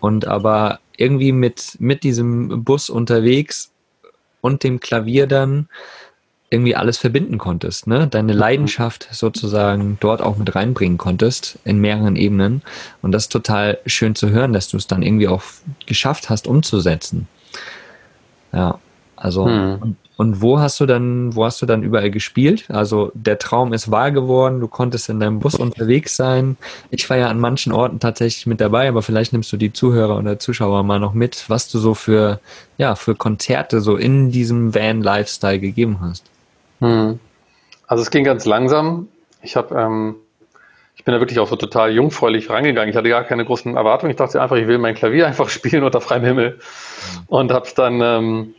[0.00, 3.72] und aber irgendwie mit, mit diesem Bus unterwegs
[4.40, 5.68] und dem Klavier dann
[6.52, 8.06] irgendwie alles verbinden konntest, ne?
[8.06, 8.38] Deine mhm.
[8.38, 12.62] Leidenschaft sozusagen dort auch mit reinbringen konntest in mehreren Ebenen.
[13.00, 15.42] Und das ist total schön zu hören, dass du es dann irgendwie auch
[15.86, 17.26] geschafft hast, umzusetzen.
[18.52, 18.78] Ja,
[19.16, 19.96] also hm.
[20.22, 22.66] Und wo hast du dann, wo hast du dann überall gespielt?
[22.68, 26.56] Also der Traum ist wahr geworden, du konntest in deinem Bus unterwegs sein.
[26.90, 30.18] Ich war ja an manchen Orten tatsächlich mit dabei, aber vielleicht nimmst du die Zuhörer
[30.18, 32.40] oder Zuschauer mal noch mit, was du so für,
[32.78, 36.31] ja, für Konzerte so in diesem Van-Lifestyle gegeben hast.
[36.82, 37.20] Hm.
[37.86, 39.08] Also es ging ganz langsam.
[39.40, 40.16] Ich habe, ähm,
[40.96, 42.90] ich bin da wirklich auch so total jungfräulich reingegangen.
[42.90, 44.10] Ich hatte gar keine großen Erwartungen.
[44.10, 46.58] Ich dachte einfach, ich will mein Klavier einfach spielen unter freiem Himmel
[47.28, 48.54] und habe dann ähm,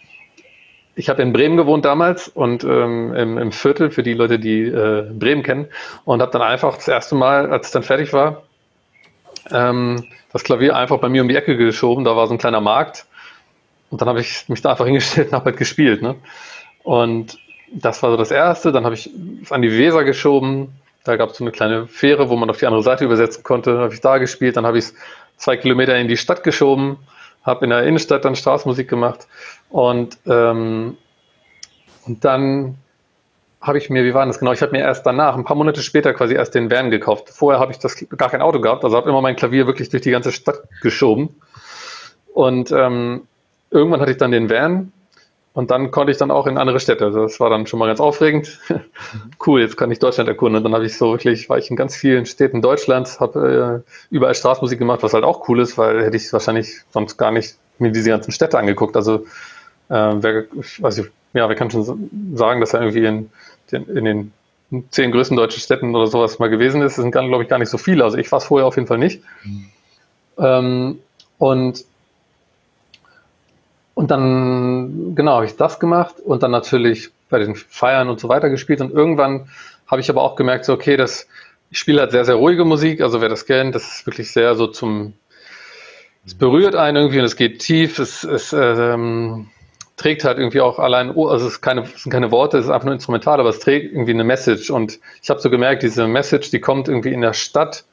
[0.96, 4.62] ich habe in Bremen gewohnt damals und ähm, im, im, Viertel für die Leute, die
[4.62, 5.68] äh, Bremen kennen
[6.06, 8.44] und habe dann einfach das erste Mal, als es dann fertig war,
[9.52, 12.04] ähm, das Klavier einfach bei mir um die Ecke geschoben.
[12.04, 13.08] Da war so ein kleiner Markt
[13.90, 16.04] und dann habe ich mich da einfach hingestellt und habe halt gespielt.
[16.04, 16.16] Ne?
[16.84, 17.40] Und
[17.74, 18.72] das war so das Erste.
[18.72, 19.10] Dann habe ich
[19.42, 20.70] es an die Weser geschoben.
[21.04, 23.80] Da gab es so eine kleine Fähre, wo man auf die andere Seite übersetzen konnte.
[23.80, 24.58] habe ich da gespielt.
[24.58, 24.96] Dann habe ich es
[25.38, 26.98] zwei Kilometer in die Stadt geschoben
[27.44, 29.28] habe in der Innenstadt dann Straßenmusik gemacht
[29.70, 30.98] und, ähm,
[32.06, 32.76] und dann
[33.62, 34.52] habe ich mir, wie war das genau?
[34.52, 37.30] Ich habe mir erst danach, ein paar Monate später quasi erst den Van gekauft.
[37.30, 40.04] Vorher habe ich das gar kein Auto gehabt, also habe immer mein Klavier wirklich durch
[40.04, 41.30] die ganze Stadt geschoben.
[42.34, 43.22] Und ähm,
[43.72, 44.92] irgendwann hatte ich dann den Van
[45.54, 47.06] und dann konnte ich dann auch in andere Städte.
[47.06, 48.60] Also das war dann schon mal ganz aufregend.
[49.46, 50.58] cool, jetzt kann ich Deutschland erkunden.
[50.58, 53.92] Und dann habe ich so wirklich, war ich in ganz vielen Städten Deutschlands, habe äh,
[54.10, 57.56] überall Straßmusik gemacht, was halt auch cool ist, weil hätte ich wahrscheinlich sonst gar nicht
[57.78, 58.96] mir diese ganzen Städte angeguckt.
[58.96, 59.26] Also,
[59.90, 60.46] äh, wer,
[60.82, 63.30] also ja, wir können schon sagen, dass er irgendwie in,
[63.72, 64.32] in den
[64.90, 66.98] zehn größten deutschen Städten oder sowas mal gewesen ist.
[66.98, 68.04] Das sind, glaube ich, gar nicht so viele.
[68.04, 69.22] Also ich war es vorher auf jeden Fall nicht.
[69.44, 69.70] Mhm.
[70.40, 71.00] Ähm,
[71.38, 71.86] und,
[73.96, 78.30] und dann, genau, habe ich das gemacht und dann natürlich bei den Feiern und so
[78.30, 78.82] weiter gespielt.
[78.82, 79.50] Und irgendwann
[79.88, 81.28] habe ich aber auch gemerkt, so, okay, das,
[81.70, 83.02] ich spiele halt sehr, sehr ruhige Musik.
[83.02, 85.14] Also wer das kennt, das ist wirklich sehr so zum,
[86.26, 88.00] es berührt einen irgendwie und es geht tief.
[88.00, 89.50] Es, es ähm,
[89.96, 92.86] trägt halt irgendwie auch allein, also es, keine, es sind keine Worte, es ist einfach
[92.86, 94.72] nur instrumental, aber es trägt irgendwie eine Message.
[94.72, 97.86] Und ich habe so gemerkt, diese Message, die kommt irgendwie in der Stadt.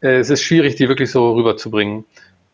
[0.00, 2.04] Äh, es ist schwierig, die wirklich so rüberzubringen.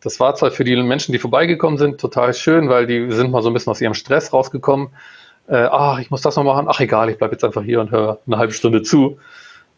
[0.01, 3.41] Das war zwar für die Menschen, die vorbeigekommen sind, total schön, weil die sind mal
[3.43, 4.89] so ein bisschen aus ihrem Stress rausgekommen.
[5.47, 6.67] Äh, ach, ich muss das noch machen.
[6.69, 9.19] Ach, egal, ich bleibe jetzt einfach hier und höre eine halbe Stunde zu.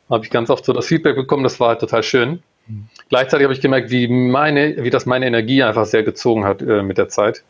[0.10, 2.42] Habe ich ganz oft so das Feedback bekommen, das war halt total schön.
[2.68, 2.88] Mhm.
[3.10, 6.84] Gleichzeitig habe ich gemerkt, wie, meine, wie das meine Energie einfach sehr gezogen hat äh,
[6.84, 7.44] mit der Zeit.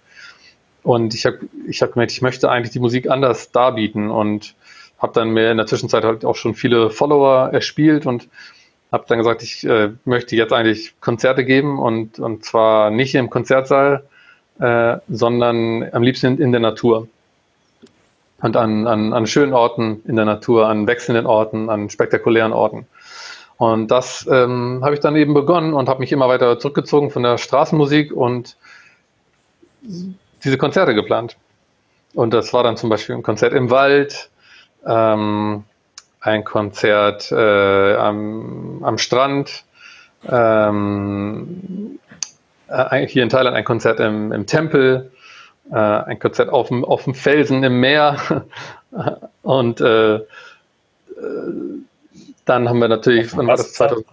[0.81, 4.55] Und ich habe ich hab gemerkt, ich möchte eigentlich die Musik anders darbieten und
[4.97, 8.27] habe dann mir in der Zwischenzeit halt auch schon viele Follower erspielt und
[8.93, 13.31] habe dann gesagt, ich äh, möchte jetzt eigentlich Konzerte geben und, und zwar nicht im
[13.31, 14.03] Konzertsaal,
[14.59, 17.07] äh, sondern am liebsten in, in der Natur.
[18.41, 22.85] Und an, an, an schönen Orten in der Natur, an wechselnden Orten, an spektakulären Orten.
[23.57, 27.23] Und das ähm, habe ich dann eben begonnen und habe mich immer weiter zurückgezogen von
[27.23, 28.57] der Straßenmusik und
[30.43, 31.37] diese Konzerte geplant.
[32.13, 34.29] Und das war dann zum Beispiel ein Konzert im Wald,
[34.85, 35.63] ähm,
[36.23, 39.65] ein Konzert äh, am, am Strand,
[40.27, 41.99] ähm,
[42.69, 45.11] äh, hier in Thailand ein Konzert im, im Tempel,
[45.69, 48.45] äh, ein Konzert auf dem, auf dem Felsen im Meer
[49.41, 50.23] und äh, äh,
[52.45, 54.07] dann haben wir natürlich, wann war das 2000?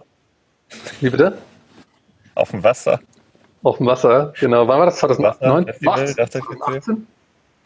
[0.99, 1.37] Wie bitte?
[2.35, 2.99] Auf dem Wasser.
[3.63, 4.67] Auf dem Wasser, genau.
[4.67, 4.97] Wann war das?
[4.97, 5.65] 2009?
[5.81, 6.15] Was?
[6.15, 7.07] 2018?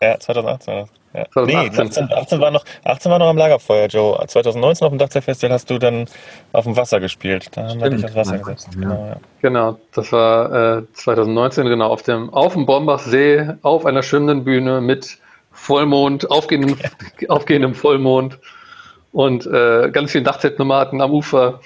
[0.02, 0.90] Ja, 2018.
[1.16, 1.26] Ja.
[1.32, 2.06] 2018.
[2.06, 4.26] Nee, 18, 18, war noch, 18 war noch am Lagerfeuer, Joe.
[4.28, 6.08] 2019 auf dem Dachzeitfestival hast du dann
[6.52, 7.50] auf dem Wasser gespielt.
[7.54, 8.70] Da haben wir dich aufs Wasser gesetzt.
[8.74, 8.82] Ja.
[8.82, 9.18] Genau, ja.
[9.42, 14.82] genau, das war äh, 2019, genau, auf dem, auf dem Bombachsee, auf einer schwimmenden Bühne
[14.82, 15.18] mit
[15.52, 16.78] Vollmond, aufgehendem,
[17.30, 18.38] aufgehendem Vollmond
[19.14, 21.62] und äh, ganz vielen Dachzeltnomaden am Ufer.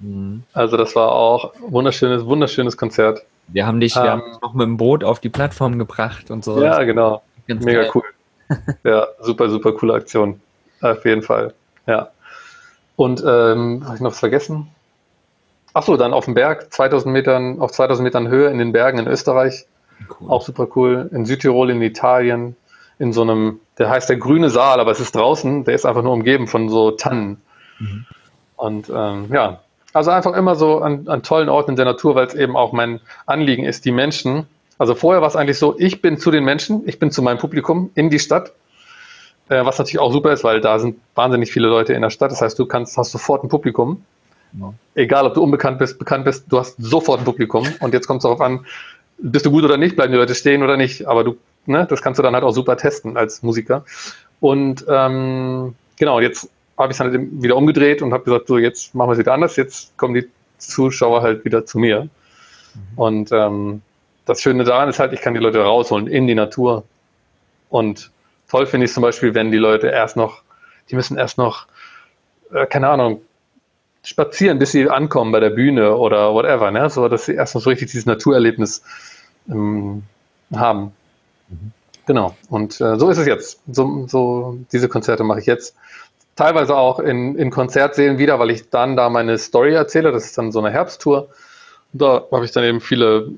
[0.00, 0.42] Mhm.
[0.52, 3.22] Also das war auch wunderschönes, wunderschönes Konzert.
[3.48, 6.44] Wir haben dich ähm, wir haben noch mit dem Boot auf die Plattform gebracht und
[6.44, 6.60] so.
[6.62, 7.22] Ja, genau.
[7.46, 7.90] Ganz Mega geil.
[7.94, 8.02] cool.
[8.84, 10.40] Ja, super, super coole Aktion.
[10.80, 11.54] Auf jeden Fall.
[11.86, 12.10] Ja.
[12.96, 14.68] Und ähm, habe ich noch was vergessen?
[15.74, 19.06] Achso, dann auf dem Berg, 2000 Metern, auf 2000 Metern Höhe in den Bergen in
[19.06, 19.66] Österreich.
[20.08, 20.30] Cool.
[20.30, 21.10] Auch super cool.
[21.12, 22.56] In Südtirol, in Italien,
[22.98, 26.02] in so einem, der heißt der grüne Saal, aber es ist draußen, der ist einfach
[26.02, 27.42] nur umgeben von so Tannen.
[27.78, 28.06] Mhm.
[28.56, 29.60] Und ähm, ja,
[29.92, 32.72] also einfach immer so an, an tollen Orten in der Natur, weil es eben auch
[32.72, 34.46] mein Anliegen ist, die Menschen.
[34.78, 37.38] Also vorher war es eigentlich so, ich bin zu den Menschen, ich bin zu meinem
[37.38, 38.52] Publikum in die Stadt,
[39.48, 42.30] äh, was natürlich auch super ist, weil da sind wahnsinnig viele Leute in der Stadt.
[42.30, 44.04] Das heißt, du kannst, hast sofort ein Publikum.
[44.52, 44.72] Ja.
[44.94, 47.66] Egal, ob du unbekannt bist, bekannt bist, du hast sofort ein Publikum.
[47.80, 48.66] Und jetzt kommt es darauf an,
[49.18, 51.06] bist du gut oder nicht, bleiben die Leute stehen oder nicht.
[51.06, 51.36] Aber du,
[51.66, 53.84] ne, das kannst du dann halt auch super testen als Musiker.
[54.40, 58.94] Und ähm, genau, jetzt habe ich es dann wieder umgedreht und habe gesagt, so jetzt
[58.94, 62.02] machen wir es wieder anders, jetzt kommen die Zuschauer halt wieder zu mir.
[62.02, 62.08] Mhm.
[62.96, 63.82] Und ähm,
[64.26, 66.84] das Schöne daran ist halt, ich kann die Leute rausholen in die Natur.
[67.70, 68.10] Und
[68.48, 70.42] toll finde ich zum Beispiel, wenn die Leute erst noch,
[70.90, 71.66] die müssen erst noch,
[72.52, 73.22] äh, keine Ahnung,
[74.02, 76.90] spazieren, bis sie ankommen bei der Bühne oder whatever, ne?
[76.90, 78.82] so dass sie erst noch so richtig dieses Naturerlebnis
[79.48, 80.02] ähm,
[80.54, 80.92] haben.
[81.48, 81.72] Mhm.
[82.06, 82.36] Genau.
[82.48, 83.60] Und äh, so ist es jetzt.
[83.70, 85.76] So, so diese Konzerte mache ich jetzt
[86.36, 90.12] teilweise auch in, in Konzertsälen wieder, weil ich dann da meine Story erzähle.
[90.12, 91.28] Das ist dann so eine Herbsttour.
[91.98, 93.30] Da habe ich dann eben viele,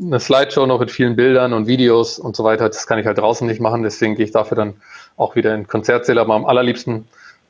[0.00, 2.68] eine Slideshow noch mit vielen Bildern und Videos und so weiter.
[2.68, 4.74] Das kann ich halt draußen nicht machen, deswegen gehe ich dafür dann
[5.16, 7.06] auch wieder in Konzertsäle, aber am allerliebsten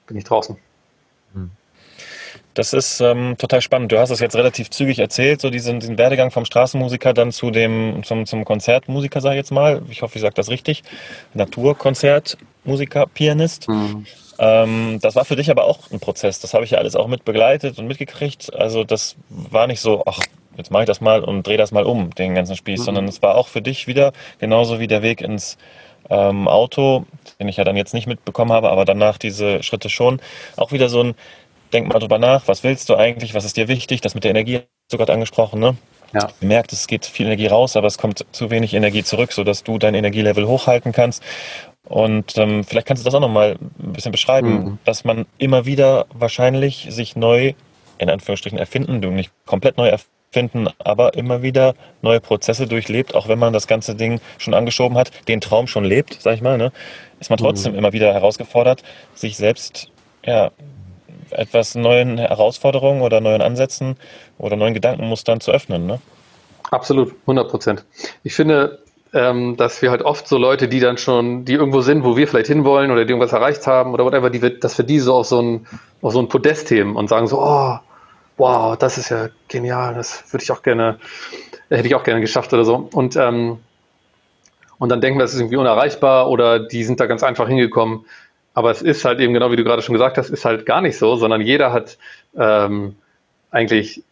[0.07, 0.57] bin ich draußen.
[1.35, 1.50] Hm.
[2.55, 3.92] Das ist ähm, total spannend.
[3.92, 7.50] Du hast es jetzt relativ zügig erzählt, so diesen, diesen Werdegang vom Straßenmusiker dann zu
[7.50, 9.83] dem, zum, zum Konzertmusiker, sage ich jetzt mal.
[9.90, 10.83] Ich hoffe, ich sage das richtig.
[11.35, 13.68] Naturkonzertmusiker, Pianist.
[13.68, 14.07] Mhm.
[14.38, 16.40] Ähm, das war für dich aber auch ein Prozess.
[16.40, 18.55] Das habe ich ja alles auch mit begleitet und mitgekriegt.
[18.55, 20.20] Also das war nicht so, ach,
[20.57, 22.85] jetzt mache ich das mal und drehe das mal um, den ganzen Spieß, mhm.
[22.85, 25.59] sondern es war auch für dich wieder genauso wie der Weg ins
[26.11, 27.05] ähm, Auto,
[27.40, 30.21] den ich ja dann jetzt nicht mitbekommen habe, aber danach diese Schritte schon,
[30.57, 31.14] auch wieder so ein,
[31.73, 34.31] denk mal drüber nach, was willst du eigentlich, was ist dir wichtig, das mit der
[34.31, 35.77] Energie hast du gerade angesprochen, ne?
[36.14, 36.29] Ja.
[36.40, 39.64] Du merkst, es geht viel Energie raus, aber es kommt zu wenig Energie zurück, sodass
[39.64, 41.23] du dein Energielevel hochhalten kannst.
[41.85, 44.79] Und ähm, vielleicht kannst du das auch nochmal ein bisschen beschreiben, mhm.
[44.85, 47.55] dass man immer wieder wahrscheinlich sich neu,
[47.99, 50.15] in Anführungsstrichen, erfinden, du nicht komplett neu erfinden,
[50.79, 55.11] aber immer wieder neue Prozesse durchlebt, auch wenn man das ganze Ding schon angeschoben hat,
[55.29, 56.72] den Traum schon lebt, sag ich mal, ne,
[57.20, 57.79] ist man trotzdem mhm.
[57.79, 58.83] immer wieder herausgefordert,
[59.14, 59.90] sich selbst
[60.25, 60.51] ja,
[61.31, 63.96] etwas neuen Herausforderungen oder neuen Ansätzen
[64.38, 65.87] oder neuen Gedankenmustern zu öffnen.
[65.87, 66.01] Ne?
[66.70, 67.85] Absolut, 100 Prozent.
[68.22, 68.81] Ich finde,
[69.12, 72.29] ähm, dass wir halt oft so Leute, die dann schon, die irgendwo sind, wo wir
[72.29, 75.14] vielleicht hinwollen oder die irgendwas erreicht haben oder whatever, die wir, dass wir die so
[75.14, 75.66] auf so ein,
[76.03, 77.79] auf so ein Podest heben und sagen so, oh,
[78.37, 80.99] wow, das ist ja genial, das würde ich auch gerne,
[81.68, 82.88] hätte ich auch gerne geschafft oder so.
[82.92, 83.59] Und, ähm,
[84.79, 88.05] und dann denken wir, das ist irgendwie unerreichbar oder die sind da ganz einfach hingekommen.
[88.53, 90.81] Aber es ist halt eben genau wie du gerade schon gesagt hast, ist halt gar
[90.81, 91.99] nicht so, sondern jeder hat
[92.37, 92.96] ähm,
[93.51, 94.03] eigentlich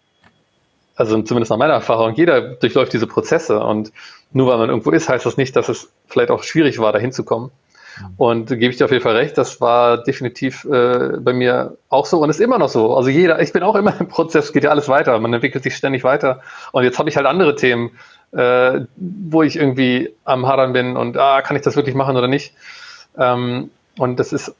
[0.96, 3.92] also zumindest nach meiner Erfahrung, jeder durchläuft diese Prozesse und
[4.32, 6.98] nur weil man irgendwo ist, heißt das nicht, dass es vielleicht auch schwierig war, da
[6.98, 7.50] hinzukommen.
[7.98, 8.14] Mhm.
[8.16, 12.06] Und gebe ich dir auf jeden Fall recht, das war definitiv äh, bei mir auch
[12.06, 12.96] so und ist immer noch so.
[12.96, 15.76] Also jeder, ich bin auch immer im Prozess, geht ja alles weiter, man entwickelt sich
[15.76, 16.40] ständig weiter.
[16.72, 17.90] Und jetzt habe ich halt andere Themen,
[18.32, 22.28] äh, wo ich irgendwie am Hadern bin und ah, kann ich das wirklich machen oder
[22.28, 22.54] nicht?
[23.18, 24.54] Ähm, und das ist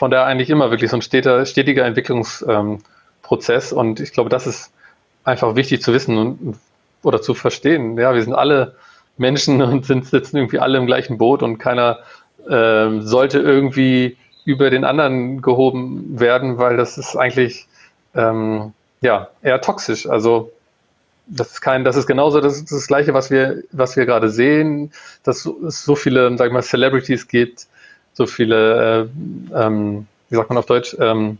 [0.00, 3.72] von daher eigentlich immer wirklich so ein steter, stetiger Entwicklungsprozess.
[3.72, 4.72] Ähm, und ich glaube, das ist
[5.24, 6.58] einfach wichtig zu wissen und,
[7.02, 7.98] oder zu verstehen.
[7.98, 8.76] Ja, wir sind alle
[9.18, 11.98] Menschen und sind, sitzen irgendwie alle im gleichen Boot und keiner
[12.48, 17.66] äh, sollte irgendwie über den anderen gehoben werden, weil das ist eigentlich
[18.14, 20.08] ähm, ja eher toxisch.
[20.08, 20.52] Also
[21.26, 24.92] das ist kein, das ist genauso das, das Gleiche, was wir, was wir gerade sehen,
[25.22, 27.66] dass es so viele, sag ich mal, Celebrities gibt,
[28.14, 29.08] so viele,
[29.54, 31.38] äh, ähm, wie sagt man auf Deutsch, ähm,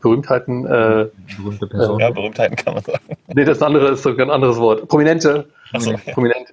[0.00, 0.66] Berühmtheiten.
[0.66, 2.00] Äh, Berühmte Personen.
[2.00, 3.00] ja, Berühmtheiten kann man sagen.
[3.34, 4.86] Nee, das andere ist sogar ein anderes Wort.
[4.88, 5.46] Prominente.
[5.76, 5.98] So, ja.
[6.12, 6.52] Prominente.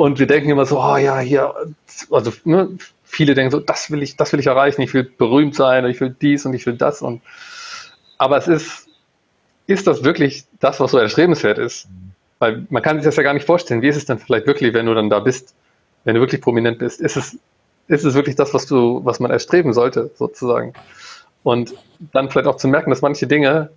[0.00, 1.54] Und wir denken immer so, oh ja, hier,
[2.10, 2.70] also ne,
[3.04, 6.00] viele denken so, das will ich, das will ich erreichen, ich will berühmt sein, ich
[6.00, 7.02] will dies und ich will das.
[7.02, 7.20] Und
[8.16, 8.88] aber es ist,
[9.66, 11.86] ist das wirklich das, was so erstrebenswert ist?
[12.38, 13.82] Weil man kann sich das ja gar nicht vorstellen.
[13.82, 15.54] Wie ist es denn vielleicht wirklich, wenn du dann da bist,
[16.04, 17.02] wenn du wirklich prominent bist?
[17.02, 17.38] Ist es,
[17.88, 20.72] ist es wirklich das, was du, was man erstreben sollte, sozusagen?
[21.42, 21.74] Und
[22.14, 23.68] dann vielleicht auch zu merken, dass manche Dinge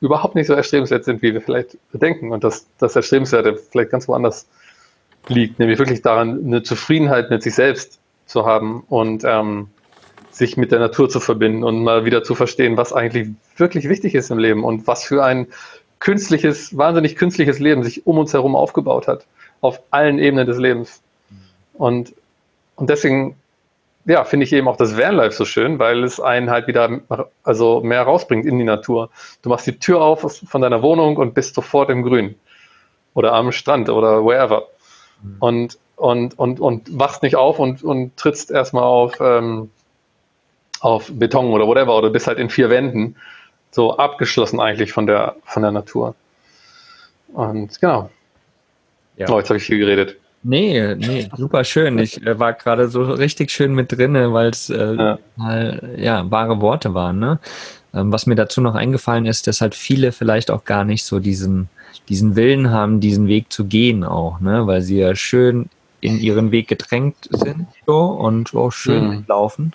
[0.00, 2.30] überhaupt nicht so erstrebenswert sind, wie wir vielleicht denken.
[2.30, 4.46] Und dass das Erstrebenswerte vielleicht ganz woanders
[5.28, 9.68] liegt, nämlich wirklich daran, eine Zufriedenheit mit sich selbst zu haben und ähm,
[10.30, 14.14] sich mit der Natur zu verbinden und mal wieder zu verstehen, was eigentlich wirklich wichtig
[14.14, 15.46] ist im Leben und was für ein
[16.00, 19.26] künstliches, wahnsinnig künstliches Leben sich um uns herum aufgebaut hat,
[19.60, 21.02] auf allen Ebenen des Lebens.
[21.74, 22.14] Und,
[22.76, 23.36] und deswegen
[24.04, 27.00] ja, finde ich eben auch das Vanlife so schön, weil es einen halt wieder
[27.44, 29.10] also mehr rausbringt in die Natur.
[29.42, 32.34] Du machst die Tür auf von deiner Wohnung und bist sofort im Grün
[33.14, 34.66] oder am Strand oder wherever.
[35.22, 35.36] Mhm.
[35.40, 39.70] Und, und, und, und wachst nicht auf und, und trittst erstmal auf, ähm,
[40.80, 43.16] auf Beton oder whatever oder bist halt in vier Wänden
[43.70, 46.14] so abgeschlossen eigentlich von der, von der Natur.
[47.32, 48.10] Und genau.
[49.16, 49.28] Ja.
[49.30, 50.16] Oh, jetzt habe ich viel geredet.
[50.44, 51.98] Nee, nee, super schön.
[51.98, 55.18] Ich äh, war gerade so richtig schön mit drinne, weil es äh, ja.
[55.36, 57.20] Mal, ja, wahre Worte waren.
[57.20, 57.38] Ne?
[57.94, 61.20] Ähm, was mir dazu noch eingefallen ist, dass halt viele vielleicht auch gar nicht so
[61.20, 61.68] diesen,
[62.08, 64.66] diesen Willen haben, diesen Weg zu gehen auch, ne?
[64.66, 65.68] weil sie ja schön
[66.00, 69.24] in ihren Weg gedrängt sind so, und auch schön mhm.
[69.28, 69.72] laufen.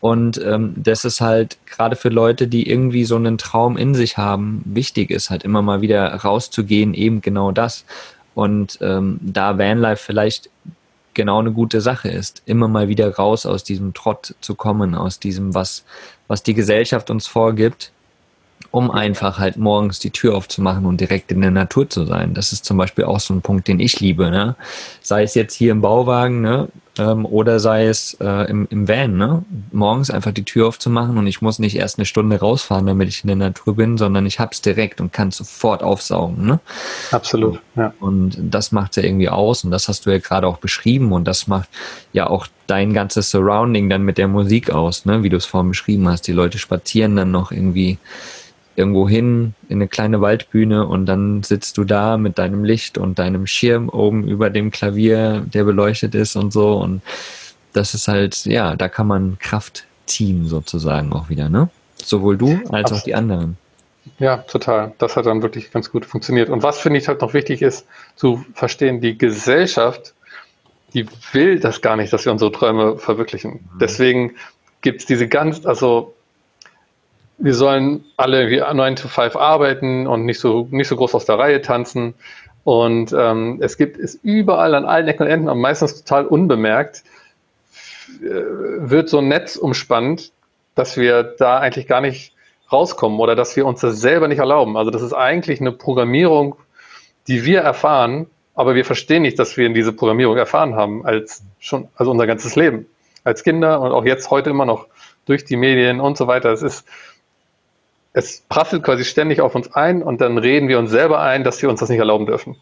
[0.00, 4.18] Und ähm, das ist halt gerade für Leute, die irgendwie so einen Traum in sich
[4.18, 7.84] haben, wichtig ist, halt immer mal wieder rauszugehen, eben genau das.
[8.34, 10.50] Und ähm, da Vanlife vielleicht
[11.14, 15.20] genau eine gute Sache ist, immer mal wieder raus aus diesem Trott zu kommen, aus
[15.20, 15.84] diesem, was,
[16.26, 17.92] was die Gesellschaft uns vorgibt,
[18.72, 22.32] um einfach halt morgens die Tür aufzumachen und direkt in der Natur zu sein.
[22.32, 24.30] Das ist zum Beispiel auch so ein Punkt, den ich liebe.
[24.30, 24.56] Ne?
[25.02, 26.68] Sei es jetzt hier im Bauwagen, ne?
[26.98, 29.44] ähm, oder sei es äh, im, im Van, ne?
[29.72, 33.22] morgens einfach die Tür aufzumachen und ich muss nicht erst eine Stunde rausfahren, damit ich
[33.22, 36.46] in der Natur bin, sondern ich hab's direkt und kann sofort aufsaugen.
[36.46, 36.58] Ne?
[37.10, 37.92] Absolut, ja.
[38.00, 41.26] Und das macht ja irgendwie aus und das hast du ja gerade auch beschrieben und
[41.26, 41.68] das macht
[42.14, 45.22] ja auch dein ganzes Surrounding dann mit der Musik aus, ne?
[45.22, 46.26] wie du es vorhin beschrieben hast.
[46.26, 47.98] Die Leute spazieren dann noch irgendwie
[48.76, 53.18] irgendwo hin in eine kleine Waldbühne und dann sitzt du da mit deinem Licht und
[53.18, 56.76] deinem Schirm oben über dem Klavier, der beleuchtet ist und so.
[56.76, 57.02] Und
[57.72, 61.68] das ist halt, ja, da kann man Kraft ziehen sozusagen auch wieder, ne?
[61.96, 63.56] Sowohl du als auch die anderen.
[64.18, 64.92] Ja, total.
[64.98, 66.48] Das hat dann wirklich ganz gut funktioniert.
[66.50, 70.14] Und was finde ich halt noch wichtig ist, zu verstehen, die Gesellschaft,
[70.94, 73.52] die will das gar nicht, dass wir unsere Träume verwirklichen.
[73.52, 73.78] Mhm.
[73.80, 74.32] Deswegen
[74.80, 76.14] gibt es diese ganz, also
[77.42, 81.24] wir sollen alle wie 9 to 5 arbeiten und nicht so, nicht so groß aus
[81.24, 82.14] der Reihe tanzen.
[82.62, 87.02] Und ähm, es gibt es überall an allen Ecken und Enden, und meistens total unbemerkt,
[88.22, 88.30] äh,
[88.78, 90.30] wird so ein Netz umspannt,
[90.76, 92.32] dass wir da eigentlich gar nicht
[92.70, 94.76] rauskommen oder dass wir uns das selber nicht erlauben.
[94.76, 96.54] Also das ist eigentlich eine Programmierung,
[97.26, 101.42] die wir erfahren, aber wir verstehen nicht, dass wir in diese Programmierung erfahren haben, als
[101.58, 102.86] schon, also unser ganzes Leben.
[103.24, 104.86] Als Kinder und auch jetzt heute immer noch
[105.26, 106.50] durch die Medien und so weiter.
[106.52, 106.86] Es ist,
[108.12, 111.60] es prasselt quasi ständig auf uns ein und dann reden wir uns selber ein, dass
[111.62, 112.56] wir uns das nicht erlauben dürfen.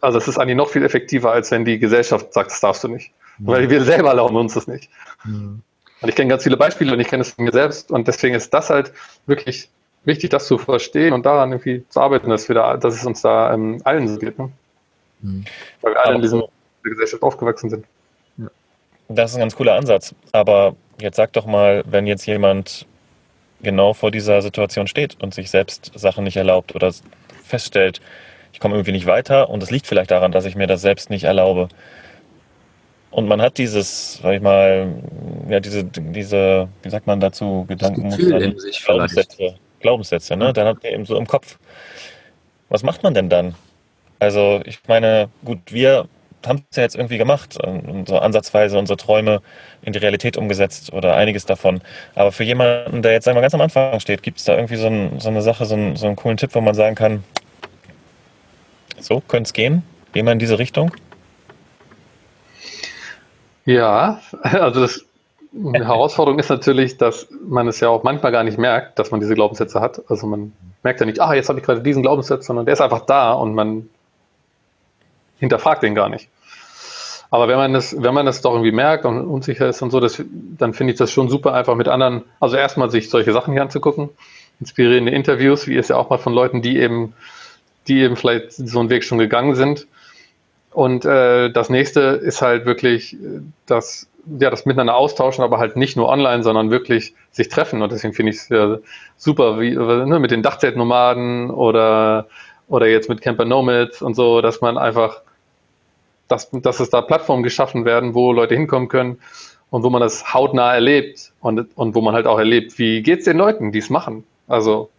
[0.00, 2.88] Also es ist eigentlich noch viel effektiver, als wenn die Gesellschaft sagt, das darfst du
[2.88, 3.12] nicht.
[3.38, 3.46] Mhm.
[3.46, 4.88] Weil wir selber erlauben uns das nicht.
[5.24, 5.62] Mhm.
[6.00, 8.34] Und ich kenne ganz viele Beispiele und ich kenne es von mir selbst und deswegen
[8.34, 8.92] ist das halt
[9.26, 9.68] wirklich
[10.04, 13.20] wichtig, das zu verstehen und daran irgendwie zu arbeiten, dass, wir da, dass es uns
[13.20, 14.38] da ähm, allen so geht.
[14.38, 14.50] Ne?
[15.20, 15.44] Mhm.
[15.82, 16.48] Weil wir alle in dieser
[16.82, 17.84] Gesellschaft aufgewachsen sind.
[19.08, 20.14] Das ist ein ganz cooler Ansatz.
[20.32, 22.86] Aber jetzt sag doch mal, wenn jetzt jemand
[23.62, 26.92] genau vor dieser Situation steht und sich selbst Sachen nicht erlaubt oder
[27.44, 28.00] feststellt,
[28.52, 31.10] ich komme irgendwie nicht weiter und es liegt vielleicht daran, dass ich mir das selbst
[31.10, 31.68] nicht erlaube.
[33.10, 34.94] Und man hat dieses, sag ich mal,
[35.48, 38.10] ja, diese, diese, wie sagt man dazu, Gedanken,
[38.84, 40.52] Glaubenssätze, Glaubenssätze, ne?
[40.52, 41.58] Dann habt ihr eben so im Kopf.
[42.68, 43.54] Was macht man denn dann?
[44.18, 46.06] Also, ich meine, gut, wir
[46.46, 47.58] haben es ja jetzt irgendwie gemacht,
[48.06, 49.40] so ansatzweise unsere Träume
[49.82, 51.80] in die Realität umgesetzt oder einiges davon.
[52.14, 54.76] Aber für jemanden, der jetzt sagen wir, ganz am Anfang steht, gibt es da irgendwie
[54.76, 57.24] so, ein, so, eine Sache, so, ein, so einen coolen Tipp, wo man sagen kann,
[59.00, 59.82] so könnte es gehen?
[60.12, 60.92] Gehen wir in diese Richtung?
[63.64, 65.04] Ja, also das,
[65.52, 69.20] die Herausforderung ist natürlich, dass man es ja auch manchmal gar nicht merkt, dass man
[69.20, 70.02] diese Glaubenssätze hat.
[70.08, 72.80] Also man merkt ja nicht, ah, jetzt habe ich gerade diesen Glaubenssatz, sondern der ist
[72.80, 73.88] einfach da und man
[75.38, 76.28] hinterfragt den gar nicht.
[77.30, 80.00] Aber wenn man das, wenn man das doch irgendwie merkt und unsicher ist und so,
[80.00, 80.22] das,
[80.56, 83.62] dann finde ich das schon super, einfach mit anderen, also erstmal sich solche Sachen hier
[83.62, 84.08] anzugucken,
[84.60, 87.12] inspirierende Interviews, wie es ja auch mal von Leuten, die eben,
[87.86, 89.86] die eben vielleicht so einen Weg schon gegangen sind.
[90.72, 93.16] Und äh, das nächste ist halt wirklich
[93.66, 97.82] das, ja, das miteinander austauschen, aber halt nicht nur online, sondern wirklich sich treffen.
[97.82, 98.78] Und deswegen finde ich es ja
[99.16, 102.26] super, wie ne, mit den Dachzeltnomaden oder,
[102.68, 105.22] oder jetzt mit Camper Nomads und so, dass man einfach
[106.28, 109.18] dass, dass es da Plattformen geschaffen werden, wo Leute hinkommen können
[109.70, 113.20] und wo man das hautnah erlebt und, und wo man halt auch erlebt, wie geht
[113.20, 114.24] es den Leuten, die es machen.
[114.46, 114.90] Also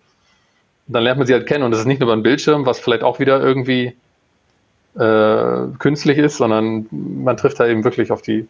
[0.87, 2.79] dann lernt man sie halt kennen und es ist nicht nur über ein Bildschirm, was
[2.79, 3.95] vielleicht auch wieder irgendwie
[4.95, 8.47] äh, künstlich ist, sondern man trifft da eben wirklich auf die,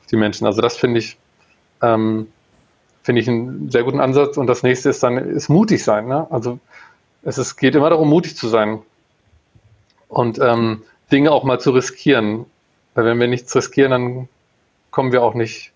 [0.00, 0.46] auf die Menschen.
[0.46, 1.18] Also das finde ich,
[1.82, 2.28] ähm,
[3.02, 4.36] finde ich einen sehr guten Ansatz.
[4.36, 6.06] Und das nächste ist dann, ist mutig sein.
[6.06, 6.26] Ne?
[6.30, 6.60] Also
[7.22, 8.80] es ist, geht immer darum, mutig zu sein.
[10.08, 12.46] Und ähm, Dinge auch mal zu riskieren.
[12.94, 14.28] Weil wenn wir nichts riskieren, dann
[14.90, 15.72] kommen wir auch nicht,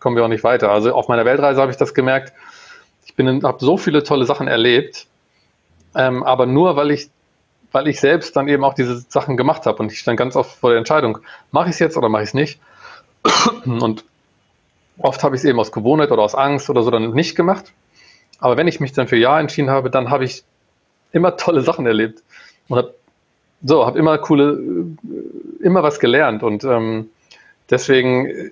[0.00, 0.70] kommen wir auch nicht weiter.
[0.70, 2.32] Also auf meiner Weltreise habe ich das gemerkt.
[3.04, 5.06] Ich habe so viele tolle Sachen erlebt,
[5.94, 7.10] ähm, aber nur weil ich,
[7.72, 10.58] weil ich selbst dann eben auch diese Sachen gemacht habe und ich stand ganz oft
[10.58, 11.18] vor der Entscheidung,
[11.50, 12.60] mache ich es jetzt oder mache ich es nicht?
[13.64, 14.04] Und
[14.98, 17.72] oft habe ich es eben aus Gewohnheit oder aus Angst oder so dann nicht gemacht.
[18.38, 20.44] Aber wenn ich mich dann für Ja entschieden habe, dann habe ich
[21.10, 22.22] immer tolle Sachen erlebt
[22.68, 22.94] und habe
[23.62, 27.10] so, habe immer coole, äh, immer was gelernt und ähm,
[27.70, 28.50] deswegen äh,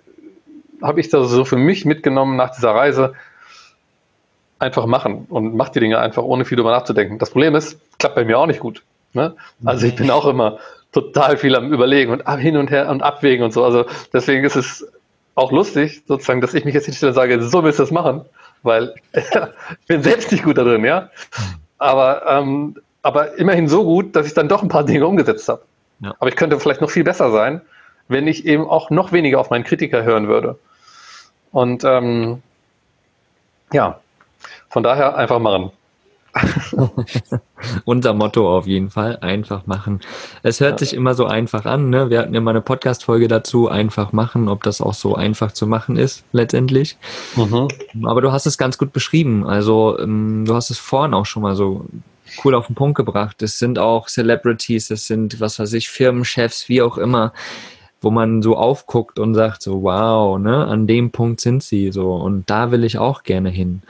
[0.83, 3.14] habe ich das so für mich mitgenommen nach dieser Reise,
[4.59, 7.19] einfach machen und mach die Dinge einfach, ohne viel drüber nachzudenken.
[7.19, 8.83] Das Problem ist, klappt bei mir auch nicht gut.
[9.12, 9.35] Ne?
[9.64, 10.59] Also ich bin auch immer
[10.92, 13.64] total viel am Überlegen und hin und her und abwägen und so.
[13.64, 14.87] Also deswegen ist es
[15.35, 18.25] auch lustig, sozusagen, dass ich mich jetzt hinstelle und sage, so willst du das machen,
[18.62, 21.11] weil ich bin selbst nicht gut da drin, ja.
[21.79, 25.62] Aber ähm, aber immerhin so gut, dass ich dann doch ein paar Dinge umgesetzt habe.
[26.01, 26.14] Ja.
[26.19, 27.61] Aber ich könnte vielleicht noch viel besser sein,
[28.09, 30.59] wenn ich eben auch noch weniger auf meinen Kritiker hören würde.
[31.53, 32.42] Und ähm,
[33.73, 34.01] ja,
[34.69, 35.71] von daher einfach machen.
[37.85, 40.01] Unser Motto auf jeden Fall, einfach machen.
[40.42, 40.79] Es hört ja.
[40.79, 42.11] sich immer so einfach an, ne?
[42.11, 45.69] Wir hatten ja mal eine Podcast-Folge dazu, einfach machen, ob das auch so einfach zu
[45.69, 46.99] machen ist, letztendlich.
[47.37, 47.69] Mhm.
[48.05, 49.47] Aber du hast es ganz gut beschrieben.
[49.47, 51.87] Also, ähm, du hast es vorhin auch schon mal so
[52.44, 53.42] cool auf den Punkt gebracht.
[53.42, 57.33] Es sind auch Celebrities, es sind, was weiß ich, Firmenchefs, wie auch immer,
[58.01, 62.14] wo man so aufguckt und sagt so, wow, ne, an dem Punkt sind sie so
[62.14, 63.83] und da will ich auch gerne hin.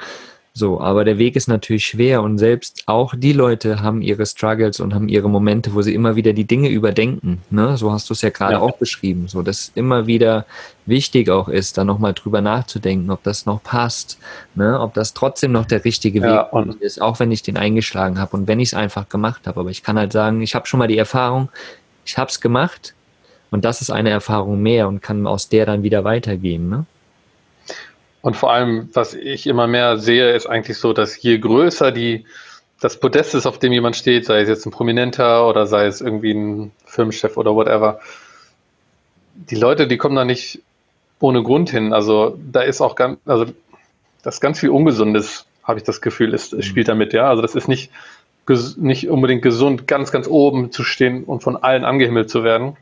[0.58, 4.80] So, aber der Weg ist natürlich schwer und selbst auch die Leute haben ihre Struggles
[4.80, 7.42] und haben ihre Momente, wo sie immer wieder die Dinge überdenken.
[7.50, 7.76] Ne?
[7.76, 8.60] So hast du es ja gerade ja.
[8.60, 10.46] auch beschrieben, so dass immer wieder
[10.86, 14.18] wichtig auch ist, da nochmal drüber nachzudenken, ob das noch passt,
[14.54, 14.80] ne?
[14.80, 18.34] ob das trotzdem noch der richtige Weg ja, ist, auch wenn ich den eingeschlagen habe
[18.34, 19.60] und wenn ich es einfach gemacht habe.
[19.60, 21.50] Aber ich kann halt sagen, ich habe schon mal die Erfahrung,
[22.06, 22.94] ich habe es gemacht
[23.50, 26.70] und das ist eine Erfahrung mehr und kann aus der dann wieder weitergehen.
[26.70, 26.86] Ne?
[28.26, 32.24] Und vor allem, was ich immer mehr sehe, ist eigentlich so, dass je größer die,
[32.80, 36.00] das Podest ist, auf dem jemand steht, sei es jetzt ein Prominenter oder sei es
[36.00, 38.00] irgendwie ein Firmenchef oder whatever,
[39.32, 40.60] die Leute, die kommen da nicht
[41.20, 41.92] ohne Grund hin.
[41.92, 43.46] Also da ist auch ganz, also
[44.24, 46.62] das ganz viel Ungesundes, habe ich das Gefühl, ist, mhm.
[46.62, 47.28] spielt damit, ja.
[47.28, 47.92] Also das ist nicht,
[48.76, 52.76] nicht unbedingt gesund, ganz, ganz oben zu stehen und von allen angehimmelt zu werden.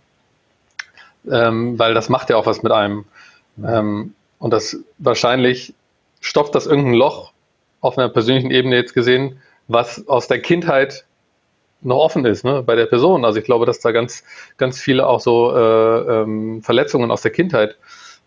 [1.30, 3.05] Ähm, weil das macht ja auch was mit einem.
[3.57, 3.68] Mhm.
[3.68, 5.74] Ähm, und das wahrscheinlich
[6.20, 7.32] stopft das irgendein Loch
[7.80, 11.05] auf einer persönlichen Ebene jetzt gesehen, was aus der Kindheit
[11.82, 13.24] noch offen ist, ne, bei der Person.
[13.24, 14.24] Also ich glaube, dass da ganz,
[14.57, 17.76] ganz viele auch so äh, ähm, Verletzungen aus der Kindheit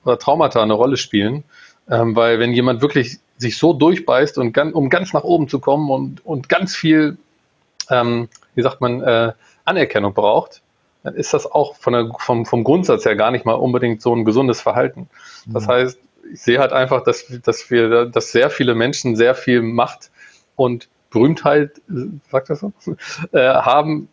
[0.06, 1.44] oder Traumata eine Rolle spielen.
[1.90, 5.60] Ähm, weil wenn jemand wirklich sich so durchbeißt und ganz, um ganz nach oben zu
[5.60, 7.18] kommen und, und ganz viel,
[7.90, 9.34] ähm, wie sagt man, äh,
[9.66, 10.62] Anerkennung braucht,
[11.04, 14.16] dann ist das auch von der, vom, vom Grundsatz her gar nicht mal unbedingt so
[14.16, 15.10] ein gesundes Verhalten.
[15.46, 15.72] Das mhm.
[15.72, 16.00] heißt,
[16.34, 20.12] ich sehe halt einfach, dass, dass wir, dass sehr viele Menschen sehr viel Macht
[20.56, 21.82] und Berühmtheit,
[22.32, 22.74] sagt das so,
[23.32, 24.10] äh, haben.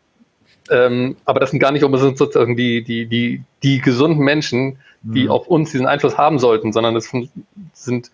[0.70, 5.24] Ähm, aber das sind gar nicht unbedingt sozusagen die, die, die, die gesunden Menschen, die
[5.24, 5.30] mhm.
[5.30, 7.12] auf uns diesen Einfluss haben sollten, sondern es
[7.74, 8.10] sind,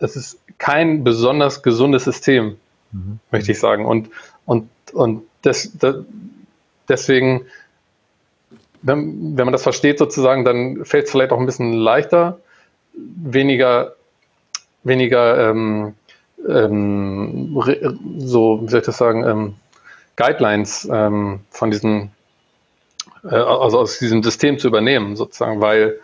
[0.00, 2.56] es ist kein besonders gesundes System,
[2.90, 3.20] mhm.
[3.30, 3.84] möchte ich sagen.
[3.84, 4.10] Und,
[4.44, 5.96] und, und das, das,
[6.88, 7.42] deswegen,
[8.82, 12.38] wenn, wenn man das versteht sozusagen, dann fällt es vielleicht auch ein bisschen leichter,
[12.94, 13.94] weniger,
[14.82, 15.94] weniger ähm,
[16.48, 17.56] ähm,
[18.18, 19.54] so, wie soll ich das sagen, ähm,
[20.16, 22.10] Guidelines ähm, von diesem,
[23.24, 25.98] äh, also aus diesem System zu übernehmen, sozusagen, weil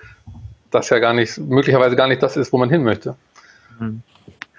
[0.70, 3.16] das ja gar nicht, möglicherweise gar nicht das ist, wo man hin möchte.
[3.78, 4.02] Mhm.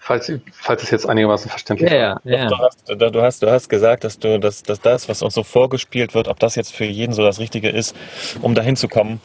[0.10, 2.26] Falls, falls es jetzt einigermaßen verständlich ja, ist.
[2.26, 2.48] Ja, ja.
[2.48, 5.44] Du, hast, du, hast, du hast gesagt, dass du dass, dass das, was uns so
[5.44, 7.96] vorgespielt wird, ob das jetzt für jeden so das Richtige ist,
[8.42, 9.22] um dahin zu kommen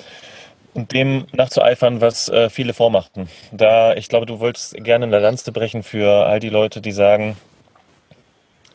[0.74, 3.30] und dem nachzueifern, was äh, viele vormachten.
[3.51, 7.39] Da, ich glaube, du wolltest gerne eine Lanze brechen für all die Leute, die sagen,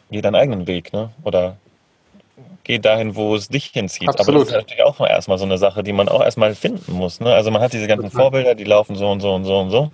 [0.10, 1.12] geh deinen eigenen Weg, ne?
[1.24, 1.58] Oder
[2.64, 4.10] geh dahin, wo es dich hinzieht.
[4.10, 4.30] Absolut.
[4.30, 7.20] Aber das ist natürlich auch erstmal so eine Sache, die man auch erstmal finden muss.
[7.20, 7.32] Ne?
[7.32, 9.92] Also man hat diese ganzen Vorbilder, die laufen so und so und so und so.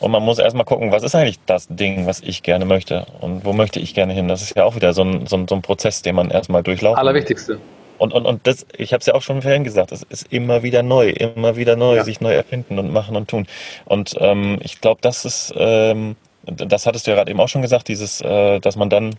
[0.00, 3.44] Und man muss erstmal gucken, was ist eigentlich das Ding, was ich gerne möchte und
[3.44, 4.28] wo möchte ich gerne hin.
[4.28, 6.62] Das ist ja auch wieder so ein, so ein, so ein Prozess, den man erstmal
[6.62, 7.00] durchlaufen muss.
[7.00, 7.58] Allerwichtigste.
[7.98, 10.62] Und, und, und das, ich habe es ja auch schon vorhin gesagt, es ist immer
[10.62, 12.04] wieder neu, immer wieder neu, ja.
[12.04, 13.46] sich neu erfinden und machen und tun.
[13.84, 17.60] Und ähm, ich glaube, das ist, ähm, das hattest du ja gerade eben auch schon
[17.60, 19.10] gesagt, dieses, äh, dass man dann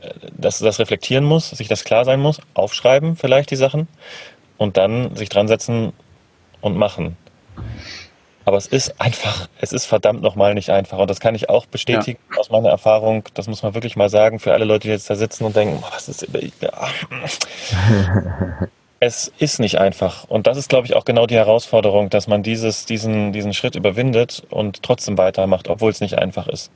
[0.00, 3.88] äh, dass das reflektieren muss, sich das klar sein muss, aufschreiben vielleicht die Sachen
[4.58, 5.92] und dann sich dran setzen
[6.60, 7.16] und machen.
[8.46, 10.98] Aber es ist einfach, es ist verdammt nochmal nicht einfach.
[10.98, 12.38] Und das kann ich auch bestätigen ja.
[12.38, 13.24] aus meiner Erfahrung.
[13.34, 15.82] Das muss man wirklich mal sagen für alle Leute, die jetzt da sitzen und denken,
[15.90, 16.28] was ist.
[16.60, 16.70] Ja.
[19.00, 20.24] es ist nicht einfach.
[20.28, 23.74] Und das ist, glaube ich, auch genau die Herausforderung, dass man dieses, diesen, diesen Schritt
[23.74, 26.70] überwindet und trotzdem weitermacht, obwohl es nicht einfach ist.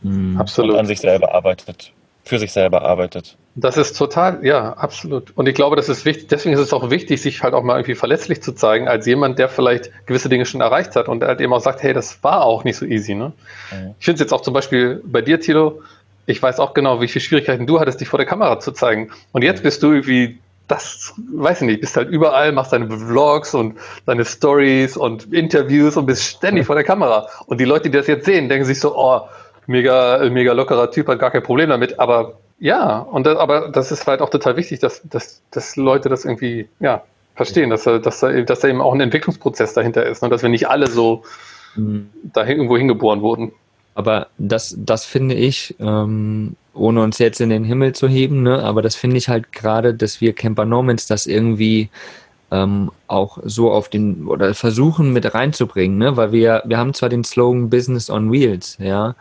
[0.00, 0.40] Mhm.
[0.40, 0.72] Absolut.
[0.72, 1.92] Und an sich selber arbeitet
[2.24, 3.36] für sich selber arbeitet.
[3.56, 5.36] Das ist total, ja, absolut.
[5.36, 7.76] Und ich glaube, das ist wichtig, deswegen ist es auch wichtig, sich halt auch mal
[7.76, 11.40] irgendwie verletzlich zu zeigen, als jemand, der vielleicht gewisse Dinge schon erreicht hat und halt
[11.40, 13.14] eben auch sagt, hey, das war auch nicht so easy.
[13.14, 13.32] Ne?
[13.72, 13.94] Mhm.
[13.98, 15.82] Ich finde es jetzt auch zum Beispiel bei dir, Tilo,
[16.26, 19.10] ich weiß auch genau, wie viele Schwierigkeiten du hattest, dich vor der Kamera zu zeigen.
[19.32, 23.54] Und jetzt bist du irgendwie, das, weiß ich nicht, bist halt überall, machst deine Vlogs
[23.54, 27.26] und deine Stories und Interviews und bist ständig vor der Kamera.
[27.46, 29.22] Und die Leute, die das jetzt sehen, denken sich so, oh,
[29.70, 33.90] mega, mega lockerer Typ, hat gar kein Problem damit, aber ja, und das, aber das
[33.90, 37.02] ist halt auch total wichtig, dass, dass, dass Leute das irgendwie, ja,
[37.36, 40.50] verstehen, dass, dass, dass da eben auch ein Entwicklungsprozess dahinter ist und ne, dass wir
[40.50, 41.22] nicht alle so
[41.74, 42.10] mhm.
[42.22, 43.52] da irgendwo hingeboren wurden.
[43.94, 48.62] Aber das, das finde ich, ähm, ohne uns jetzt in den Himmel zu heben, ne,
[48.62, 51.88] aber das finde ich halt gerade, dass wir Camper Normans das irgendwie
[52.50, 56.16] ähm, auch so auf den oder versuchen mit reinzubringen, ne?
[56.16, 59.14] weil wir, wir haben zwar den Slogan Business on Wheels, ja,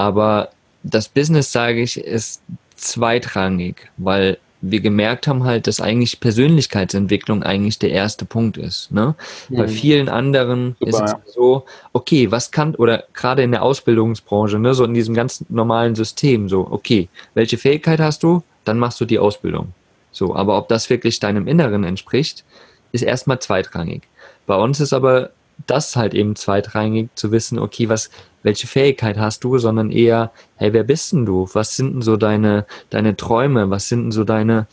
[0.00, 0.48] aber
[0.82, 2.40] das Business, sage ich, ist
[2.74, 8.90] zweitrangig, weil wir gemerkt haben halt, dass eigentlich Persönlichkeitsentwicklung eigentlich der erste Punkt ist.
[8.90, 9.14] Ne?
[9.50, 9.56] Mhm.
[9.56, 11.20] Bei vielen anderen Super, ist es ja.
[11.26, 15.94] so, okay, was kann, oder gerade in der Ausbildungsbranche, ne, so in diesem ganz normalen
[15.94, 18.42] System, so, okay, welche Fähigkeit hast du?
[18.64, 19.74] Dann machst du die Ausbildung.
[20.12, 22.44] So, aber ob das wirklich deinem Inneren entspricht,
[22.92, 24.02] ist erstmal zweitrangig.
[24.46, 25.30] Bei uns ist aber
[25.66, 28.10] das halt eben zweitrangig zu wissen, okay, was,
[28.42, 31.48] welche Fähigkeit hast du, sondern eher, hey, wer bist denn du?
[31.52, 33.70] Was sind denn so deine, deine Träume?
[33.70, 34.66] Was sind denn so deine,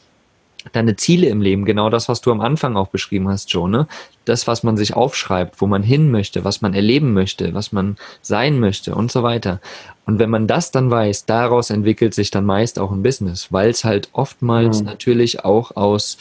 [0.71, 1.65] deine Ziele im Leben?
[1.65, 3.87] Genau das, was du am Anfang auch beschrieben hast, Joe, ne?
[4.25, 7.95] Das, was man sich aufschreibt, wo man hin möchte, was man erleben möchte, was man
[8.21, 9.61] sein möchte und so weiter.
[10.05, 13.69] Und wenn man das dann weiß, daraus entwickelt sich dann meist auch ein Business, weil
[13.69, 14.85] es halt oftmals mhm.
[14.85, 16.17] natürlich auch aus,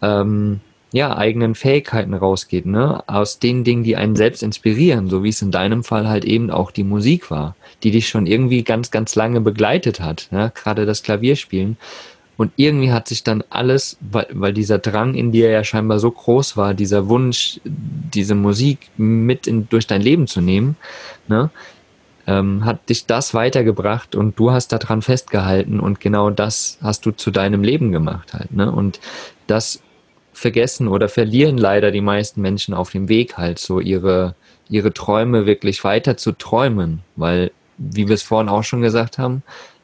[0.00, 0.60] ähm,
[0.92, 3.02] ja, eigenen Fähigkeiten rausgeht, ne?
[3.06, 6.50] Aus den Dingen, die einen selbst inspirieren, so wie es in deinem Fall halt eben
[6.50, 10.52] auch die Musik war, die dich schon irgendwie ganz, ganz lange begleitet hat, ne?
[10.54, 11.78] Gerade das Klavierspielen.
[12.36, 16.10] Und irgendwie hat sich dann alles, weil, weil dieser Drang in dir ja scheinbar so
[16.10, 20.76] groß war, dieser Wunsch, diese Musik mit in, durch dein Leben zu nehmen,
[21.26, 21.50] ne?
[22.24, 27.10] Ähm, hat dich das weitergebracht und du hast daran festgehalten und genau das hast du
[27.10, 28.70] zu deinem Leben gemacht halt, ne?
[28.70, 29.00] Und
[29.46, 29.80] das
[30.32, 34.34] vergessen oder verlieren leider die meisten Menschen auf dem Weg halt so ihre,
[34.68, 39.42] ihre Träume wirklich weiter zu träumen, weil, wie wir es vorhin auch schon gesagt haben,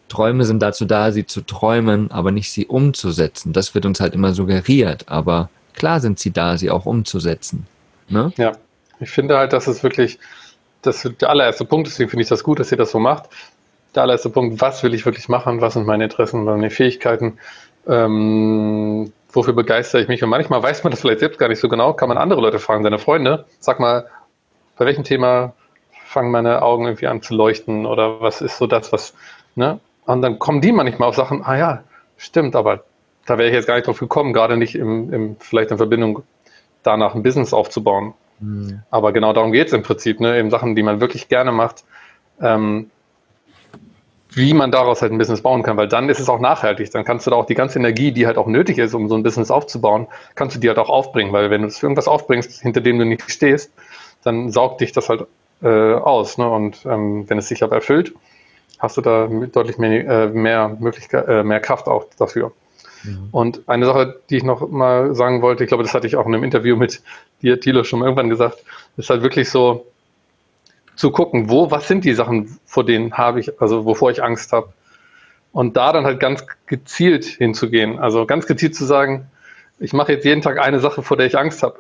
[0.09, 3.53] Träume sind dazu da, sie zu träumen, aber nicht sie umzusetzen.
[3.53, 7.66] Das wird uns halt immer suggeriert, aber klar sind sie da, sie auch umzusetzen.
[8.09, 8.32] Ne?
[8.36, 8.53] Ja,
[9.01, 10.18] ich finde halt, dass es wirklich
[10.82, 13.28] das der allererste Punkt, deswegen finde ich das gut, dass ihr das so macht.
[13.94, 17.38] Der allererste Punkt, was will ich wirklich machen, was sind meine Interessen, meine Fähigkeiten,
[17.86, 20.22] ähm, wofür begeistere ich mich?
[20.22, 22.58] Und manchmal weiß man das vielleicht selbst gar nicht so genau, kann man andere Leute
[22.58, 24.06] fragen, seine Freunde, sag mal,
[24.76, 25.54] bei welchem Thema
[26.06, 29.14] fangen meine Augen irgendwie an zu leuchten oder was ist so das, was,
[29.54, 29.80] ne?
[30.06, 31.84] Und dann kommen die manchmal auf Sachen, ah ja,
[32.16, 32.84] stimmt, aber
[33.26, 36.22] da wäre ich jetzt gar nicht drauf gekommen, gerade nicht im, im vielleicht in Verbindung
[36.82, 38.14] danach ein Business aufzubauen.
[38.40, 38.82] Mhm.
[38.90, 40.38] Aber genau darum geht es im Prinzip, ne?
[40.38, 41.84] eben Sachen, die man wirklich gerne macht,
[42.40, 42.90] ähm,
[44.30, 46.90] wie man daraus halt ein Business bauen kann, weil dann ist es auch nachhaltig.
[46.90, 49.14] Dann kannst du da auch die ganze Energie, die halt auch nötig ist, um so
[49.14, 52.08] ein Business aufzubauen, kannst du die halt auch aufbringen, weil wenn du es für irgendwas
[52.08, 53.72] aufbringst, hinter dem du nicht stehst,
[54.24, 55.26] dann saugt dich das halt
[55.62, 56.38] äh, aus.
[56.38, 56.48] Ne?
[56.48, 58.14] Und ähm, wenn es sich aber erfüllt,
[58.78, 62.52] hast du da deutlich mehr, äh, mehr Möglichkeit, äh, mehr Kraft auch dafür.
[63.04, 63.28] Mhm.
[63.32, 66.26] Und eine Sache, die ich noch mal sagen wollte, ich glaube, das hatte ich auch
[66.26, 67.02] in einem Interview mit
[67.42, 68.58] dir, Thilo, schon irgendwann gesagt,
[68.96, 69.86] ist halt wirklich so
[70.99, 74.53] zu gucken, wo, was sind die Sachen, vor denen habe ich, also wovor ich Angst
[74.53, 74.72] habe.
[75.53, 77.99] Und da dann halt ganz gezielt hinzugehen.
[77.99, 79.30] Also ganz gezielt zu sagen,
[79.78, 81.78] ich mache jetzt jeden Tag eine Sache, vor der ich Angst habe.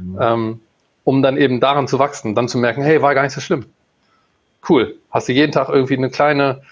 [0.00, 0.18] Mhm.
[0.20, 0.60] Ähm,
[1.04, 3.66] um dann eben daran zu wachsen, dann zu merken, hey, war gar nicht so schlimm
[4.68, 4.98] cool.
[5.10, 6.62] Hast du jeden Tag irgendwie eine kleine,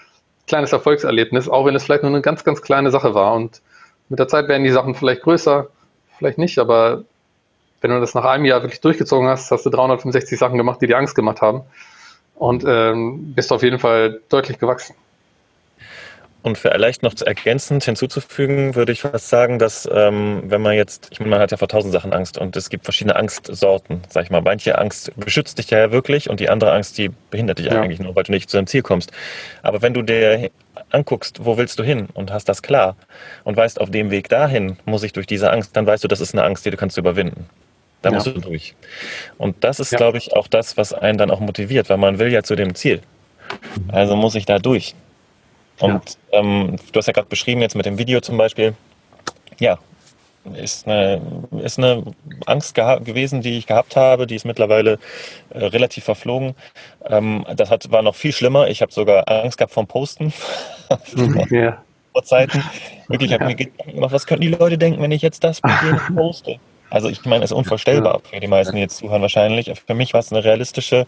[0.47, 3.33] kleines Erfolgserlebnis, auch wenn es vielleicht nur eine ganz, ganz kleine Sache war.
[3.33, 3.61] Und
[4.09, 5.67] mit der Zeit werden die Sachen vielleicht größer,
[6.17, 7.03] vielleicht nicht, aber
[7.81, 10.87] wenn du das nach einem Jahr wirklich durchgezogen hast, hast du 365 Sachen gemacht, die
[10.87, 11.61] dir Angst gemacht haben
[12.35, 14.95] und ähm, bist auf jeden Fall deutlich gewachsen.
[16.41, 21.19] Und vielleicht noch ergänzend hinzuzufügen, würde ich fast sagen, dass ähm, wenn man jetzt, ich
[21.19, 24.29] meine, man hat ja vor tausend Sachen Angst und es gibt verschiedene Angstsorten, sag ich
[24.29, 24.41] mal.
[24.41, 27.81] Manche Angst beschützt dich ja wirklich und die andere Angst, die behindert dich ja.
[27.81, 29.11] eigentlich nur, weil du nicht zu deinem Ziel kommst.
[29.63, 30.49] Aber wenn du dir
[30.91, 32.95] anguckst, wo willst du hin und hast das klar
[33.43, 36.21] und weißt, auf dem Weg dahin muss ich durch diese Angst, dann weißt du, das
[36.21, 37.49] ist eine Angst, die du kannst überwinden.
[38.01, 38.15] Da ja.
[38.15, 38.75] musst du durch.
[39.37, 39.97] Und das ist, ja.
[39.97, 42.75] glaube ich, auch das, was einen dann auch motiviert, weil man will ja zu dem
[42.75, 43.01] Ziel.
[43.89, 44.95] Also muss ich da durch.
[45.79, 46.39] Und ja.
[46.39, 48.73] ähm, du hast ja gerade beschrieben, jetzt mit dem Video zum Beispiel,
[49.59, 49.79] ja,
[50.55, 51.21] ist eine,
[51.63, 52.03] ist eine
[52.45, 54.25] Angst gewesen, die ich gehabt habe.
[54.27, 54.99] Die ist mittlerweile
[55.49, 56.55] äh, relativ verflogen.
[57.05, 58.67] Ähm, das hat, war noch viel schlimmer.
[58.67, 60.33] Ich habe sogar Angst gehabt vom Posten.
[61.49, 61.83] ja.
[62.11, 62.63] Vor Zeiten.
[63.07, 63.55] Wirklich, ich habe ja.
[63.55, 66.59] mir gemacht, was könnten die Leute denken, wenn ich jetzt das mit denen poste?
[66.89, 69.71] Also ich meine, es ist unvorstellbar für die meisten, die jetzt zuhören wahrscheinlich.
[69.85, 71.05] Für mich war es eine realistische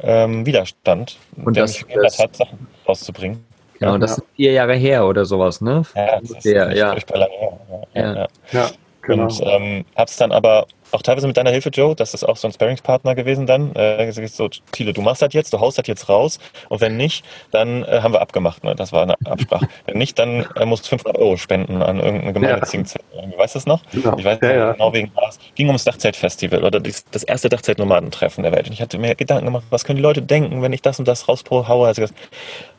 [0.00, 3.44] ähm, Widerstand, Und der das, mich gehindert hat, Sachen rauszubringen.
[3.78, 4.16] Genau, das ja.
[4.16, 5.82] ist vier Jahre her oder sowas, ne?
[5.94, 6.96] Ja, das ist ja, ja.
[7.14, 7.58] lange her.
[7.94, 8.28] Ja, ja.
[8.52, 8.70] ja
[9.02, 9.24] genau.
[9.24, 12.48] Und ähm, hab's dann aber auch teilweise mit deiner Hilfe, Joe, das ist auch so
[12.48, 13.74] ein Sparringspartner gewesen dann.
[13.74, 17.24] Äh, so, Thiele, du machst das jetzt, du haust das jetzt raus und wenn nicht,
[17.50, 18.64] dann äh, haben wir abgemacht.
[18.64, 18.74] Ne?
[18.74, 19.68] Das war eine Absprache.
[19.86, 22.90] wenn nicht, dann äh, musst du 500 Euro spenden an irgendeine gemeinnützigen ja.
[22.90, 23.02] Zweck.
[23.36, 23.82] Weißt du das noch?
[23.92, 24.16] Genau.
[24.18, 25.38] Ich weiß ja, genau wegen was.
[25.54, 28.66] Ging ums Dachzeltfestival oder das erste Dachzeltnomadentreffen der Welt.
[28.66, 31.06] Und ich hatte mir Gedanken gemacht, was können die Leute denken, wenn ich das und
[31.06, 31.86] das raushaue?
[31.86, 32.04] Also,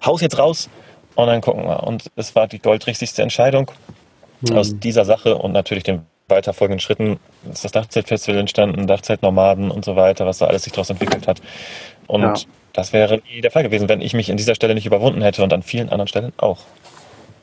[0.06, 0.70] haus jetzt raus
[1.16, 1.84] und dann gucken wir.
[1.84, 3.72] Und es war die goldrichtigste Entscheidung
[4.42, 4.58] mhm.
[4.58, 7.20] aus dieser Sache und natürlich den weiterfolgenden Schritten
[7.52, 11.42] ist das Dachzeltfestival entstanden, Dachzeltnomaden und so weiter, was da alles sich daraus entwickelt hat.
[12.08, 12.34] Und ja.
[12.74, 15.44] das wäre nie der Fall gewesen, wenn ich mich an dieser Stelle nicht überwunden hätte
[15.44, 16.60] und an vielen anderen Stellen auch.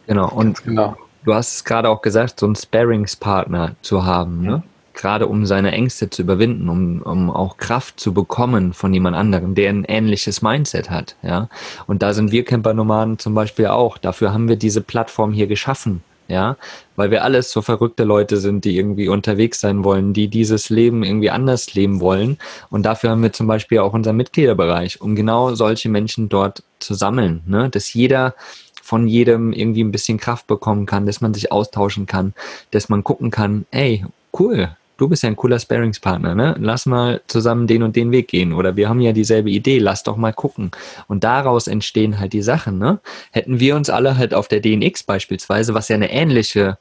[0.07, 0.97] Genau, und genau.
[1.25, 4.63] du hast es gerade auch gesagt, so einen Sparingspartner zu haben, ne?
[4.97, 9.55] gerade um seine Ängste zu überwinden, um, um auch Kraft zu bekommen von jemand anderem,
[9.55, 11.49] der ein ähnliches Mindset hat, ja.
[11.87, 13.99] Und da sind wir Camper-Nomaden zum Beispiel auch.
[13.99, 16.57] Dafür haben wir diese Plattform hier geschaffen, ja,
[16.97, 21.05] weil wir alles so verrückte Leute sind, die irgendwie unterwegs sein wollen, die dieses Leben
[21.05, 22.39] irgendwie anders leben wollen.
[22.71, 26.95] Und dafür haben wir zum Beispiel auch unseren Mitgliederbereich, um genau solche Menschen dort zu
[26.95, 27.71] sammeln, ne?
[27.71, 28.35] dass jeder
[28.83, 32.35] von jedem irgendwie ein bisschen Kraft bekommen kann, dass man sich austauschen kann,
[32.71, 34.05] dass man gucken kann, ey,
[34.39, 36.57] cool, du bist ja ein cooler Sparingspartner, ne?
[36.59, 38.53] Lass mal zusammen den und den Weg gehen.
[38.53, 40.71] Oder wir haben ja dieselbe Idee, lass doch mal gucken.
[41.09, 43.01] Und daraus entstehen halt die Sachen, ne?
[43.31, 46.79] Hätten wir uns alle halt auf der DNX beispielsweise, was ja eine ähnliche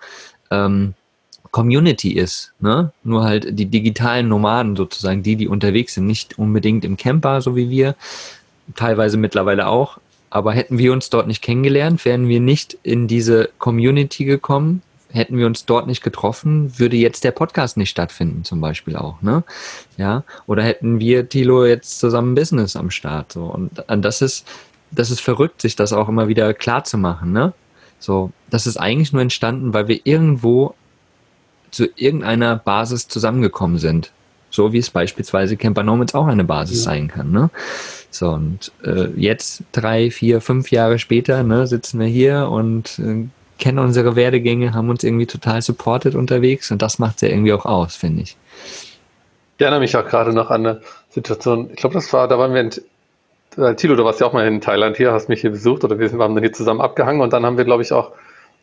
[0.52, 0.94] ähm,
[1.52, 2.92] Community ist, ne?
[3.04, 7.56] Nur halt die digitalen Nomaden sozusagen, die, die unterwegs sind, nicht unbedingt im Camper, so
[7.56, 7.96] wie wir,
[8.76, 9.98] teilweise mittlerweile auch.
[10.30, 14.82] Aber hätten wir uns dort nicht kennengelernt, wären wir nicht in diese Community gekommen,
[15.16, 19.22] hätten wir uns dort nicht getroffen, würde jetzt der Podcast nicht stattfinden, zum Beispiel auch,
[19.22, 19.44] ne?
[19.98, 23.46] Ja, oder hätten wir, Tilo, jetzt zusammen Business am Start, so.
[23.46, 24.46] Und das ist,
[24.92, 27.54] das ist verrückt, sich das auch immer wieder klar zu machen, ne?
[28.00, 30.76] So, das ist eigentlich nur entstanden, weil wir irgendwo
[31.72, 34.12] zu irgendeiner Basis zusammengekommen sind.
[34.50, 36.92] So wie es beispielsweise Camper Nomads auch eine Basis ja.
[36.92, 37.32] sein kann.
[37.32, 37.50] Ne?
[38.10, 43.26] So, und äh, jetzt, drei, vier, fünf Jahre später, ne, sitzen wir hier und äh,
[43.58, 47.54] kennen unsere Werdegänge, haben uns irgendwie total supported unterwegs und das macht es ja irgendwie
[47.54, 48.38] auch aus, finde ich.
[49.58, 52.54] Ich erinnere mich auch gerade noch an eine Situation, ich glaube, das war, da waren
[52.54, 52.72] wir in,
[53.64, 55.98] äh, Tilo, du warst ja auch mal in Thailand hier, hast mich hier besucht oder
[55.98, 58.12] wir haben dann hier zusammen abgehangen und dann haben wir, glaube ich, auch,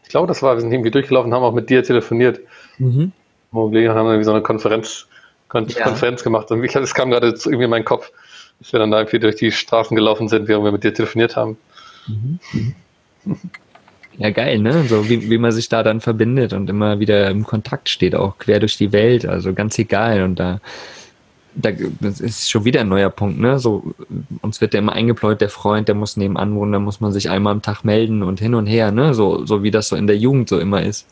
[0.02, 2.40] ich glaube, das war, wir sind irgendwie durchgelaufen, haben auch mit dir telefoniert.
[2.78, 3.12] Mhm.
[3.52, 5.06] Wir haben irgendwie so eine Konferenz,
[5.48, 5.84] Kon ja.
[5.84, 8.10] Konferenz gemacht und ich, es kam gerade irgendwie in meinen Kopf,
[8.58, 11.36] dass wir dann da irgendwie durch die Straßen gelaufen sind, während wir mit dir telefoniert
[11.36, 11.56] haben.
[12.06, 12.38] Mhm.
[14.18, 14.84] Ja, geil, ne?
[14.84, 18.38] So wie, wie man sich da dann verbindet und immer wieder im Kontakt steht, auch
[18.38, 20.22] quer durch die Welt, also ganz egal.
[20.22, 20.60] Und da,
[21.54, 23.58] da ist schon wieder ein neuer Punkt, ne?
[23.58, 23.94] So,
[24.42, 27.30] uns wird ja immer eingepläut, der Freund, der muss nebenan wohnen, da muss man sich
[27.30, 29.14] einmal am Tag melden und hin und her, ne?
[29.14, 31.06] So, so wie das so in der Jugend so immer ist.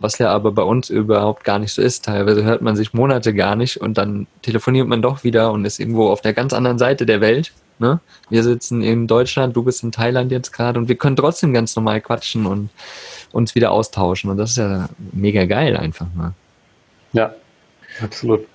[0.00, 2.04] Was ja aber bei uns überhaupt gar nicht so ist.
[2.04, 5.80] Teilweise hört man sich Monate gar nicht und dann telefoniert man doch wieder und ist
[5.80, 8.00] irgendwo auf der ganz anderen Seite der Welt Ne?
[8.28, 11.74] Wir sitzen in Deutschland, du bist in Thailand jetzt gerade und wir können trotzdem ganz
[11.74, 12.70] normal quatschen und
[13.32, 14.30] uns wieder austauschen.
[14.30, 16.32] Und das ist ja mega geil einfach mal.
[17.12, 17.34] Ja,
[18.00, 18.46] absolut.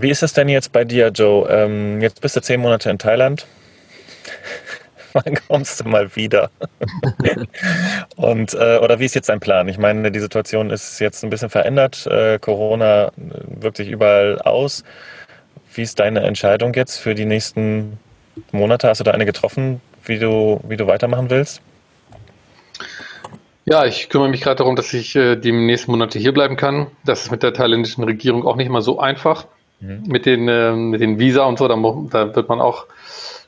[0.00, 1.48] Wie ist es denn jetzt bei dir, Joe?
[1.48, 3.46] Ähm, jetzt bist du zehn Monate in Thailand.
[5.12, 6.50] Wann kommst du mal wieder?
[8.16, 9.68] und äh, oder wie ist jetzt dein Plan?
[9.68, 12.06] Ich meine, die Situation ist jetzt ein bisschen verändert.
[12.06, 14.84] Äh, Corona wirkt sich überall aus.
[15.78, 18.00] Wie ist deine Entscheidung jetzt für die nächsten
[18.50, 18.88] Monate?
[18.88, 21.62] Hast du da eine getroffen, wie du, wie du weitermachen willst?
[23.64, 26.88] Ja, ich kümmere mich gerade darum, dass ich äh, die nächsten Monate hier bleiben kann.
[27.04, 29.46] Das ist mit der thailändischen Regierung auch nicht mal so einfach.
[29.78, 30.02] Mhm.
[30.08, 31.76] Mit, den, äh, mit den Visa und so, da,
[32.10, 32.86] da wird man auch,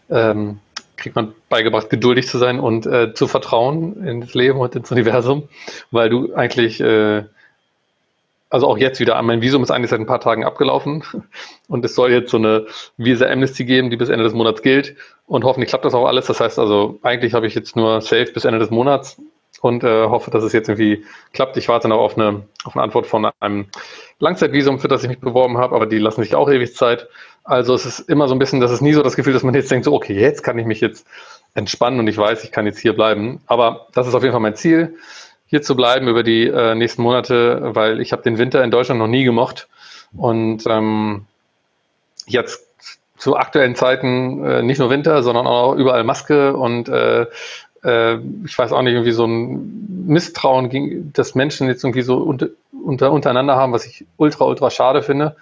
[0.08, 0.60] ähm,
[0.96, 5.48] kriegt man beigebracht, geduldig zu sein und äh, zu vertrauen ins Leben und ins Universum,
[5.90, 7.24] weil du eigentlich äh,
[8.51, 11.05] also auch jetzt wieder, mein Visum ist eigentlich seit ein paar Tagen abgelaufen
[11.68, 12.66] und es soll jetzt so eine
[12.98, 14.96] Visa-Amnesty geben, die bis Ende des Monats gilt
[15.26, 16.26] und hoffentlich klappt das auch alles.
[16.26, 19.16] Das heißt also, eigentlich habe ich jetzt nur safe bis Ende des Monats
[19.61, 21.57] und äh, hoffe, dass es jetzt irgendwie klappt.
[21.57, 23.66] Ich warte noch auf eine, auf eine Antwort von einem
[24.18, 27.09] Langzeitvisum, für das ich mich beworben habe, aber die lassen sich auch ewig Zeit.
[27.44, 29.55] Also es ist immer so ein bisschen, das ist nie so das Gefühl, dass man
[29.55, 31.07] jetzt denkt, so okay, jetzt kann ich mich jetzt
[31.55, 33.40] entspannen und ich weiß, ich kann jetzt hier bleiben.
[33.46, 34.96] Aber das ist auf jeden Fall mein Ziel
[35.51, 39.01] hier zu bleiben über die äh, nächsten Monate, weil ich habe den Winter in Deutschland
[39.01, 39.68] noch nie gemocht.
[40.16, 41.26] Und ähm,
[42.26, 42.66] jetzt
[43.16, 47.26] zu aktuellen Zeiten äh, nicht nur Winter, sondern auch überall Maske und äh,
[47.84, 53.12] äh, ich weiß auch nicht, irgendwie so ein Misstrauen, dass Menschen jetzt irgendwie so unter,
[53.12, 55.36] untereinander haben, was ich ultra, ultra schade finde.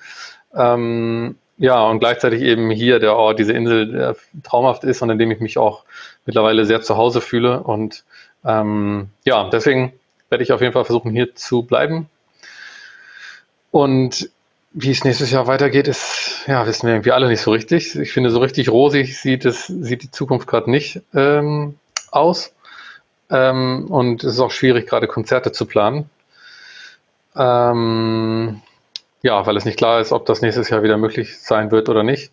[0.54, 5.18] Ähm, ja, und gleichzeitig eben hier der Ort, diese Insel, der traumhaft ist und in
[5.18, 5.84] dem ich mich auch
[6.24, 7.62] mittlerweile sehr zu Hause fühle.
[7.62, 8.04] Und
[8.44, 9.92] ähm, ja, deswegen
[10.30, 12.08] werde ich auf jeden Fall versuchen, hier zu bleiben.
[13.70, 14.30] Und
[14.72, 17.96] wie es nächstes Jahr weitergeht, ist, ja, wissen wir irgendwie alle nicht so richtig.
[17.96, 21.76] Ich finde, so richtig rosig sieht es, sieht die Zukunft gerade nicht ähm,
[22.10, 22.54] aus.
[23.30, 26.08] Ähm, und es ist auch schwierig, gerade Konzerte zu planen.
[27.34, 28.60] Ähm,
[29.22, 32.02] ja, weil es nicht klar ist, ob das nächstes Jahr wieder möglich sein wird oder
[32.02, 32.32] nicht.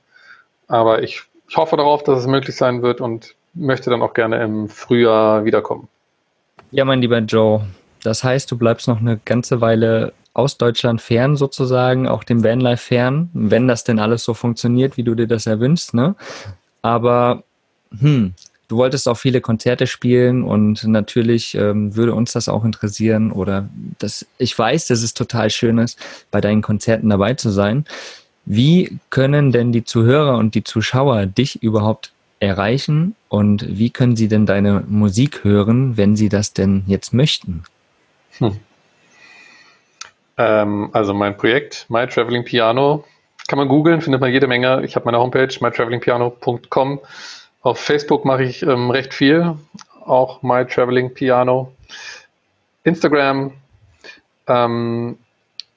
[0.67, 4.41] Aber ich, ich hoffe darauf, dass es möglich sein wird und möchte dann auch gerne
[4.43, 5.87] im Frühjahr wiederkommen.
[6.71, 7.61] Ja, mein lieber Joe,
[8.05, 12.83] das heißt, du bleibst noch eine ganze Weile aus Deutschland fern sozusagen, auch dem Vanlife
[12.83, 16.15] fern, wenn das denn alles so funktioniert, wie du dir das erwünschst, ne?
[16.81, 17.43] Aber
[17.97, 18.33] hm,
[18.67, 23.69] du wolltest auch viele Konzerte spielen und natürlich ähm, würde uns das auch interessieren oder
[23.97, 25.97] das, ich weiß, dass es total schön ist,
[26.31, 27.85] bei deinen Konzerten dabei zu sein.
[28.45, 34.27] Wie können denn die Zuhörer und die Zuschauer dich überhaupt erreichen und wie können sie
[34.27, 37.63] denn deine Musik hören, wenn sie das denn jetzt möchten?
[38.39, 38.59] Hm.
[40.38, 43.05] Ähm, also mein Projekt My Traveling Piano
[43.47, 44.83] kann man googeln, findet man jede Menge.
[44.83, 46.99] Ich habe meine Homepage mytravelingpiano.com.
[47.61, 49.55] Auf Facebook mache ich ähm, recht viel,
[50.03, 51.71] auch My Traveling Piano.
[52.83, 53.53] Instagram
[54.47, 55.17] ähm,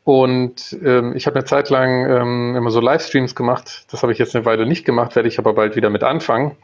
[0.05, 3.87] und ähm, ich habe eine Zeit lang ähm, immer so Livestreams gemacht.
[3.91, 6.57] Das habe ich jetzt eine Weile nicht gemacht, werde ich aber bald wieder mit anfangen.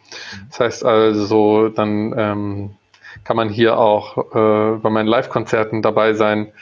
[0.49, 2.71] Das heißt also, dann ähm,
[3.23, 6.53] kann man hier auch äh, bei meinen Live-Konzerten dabei sein,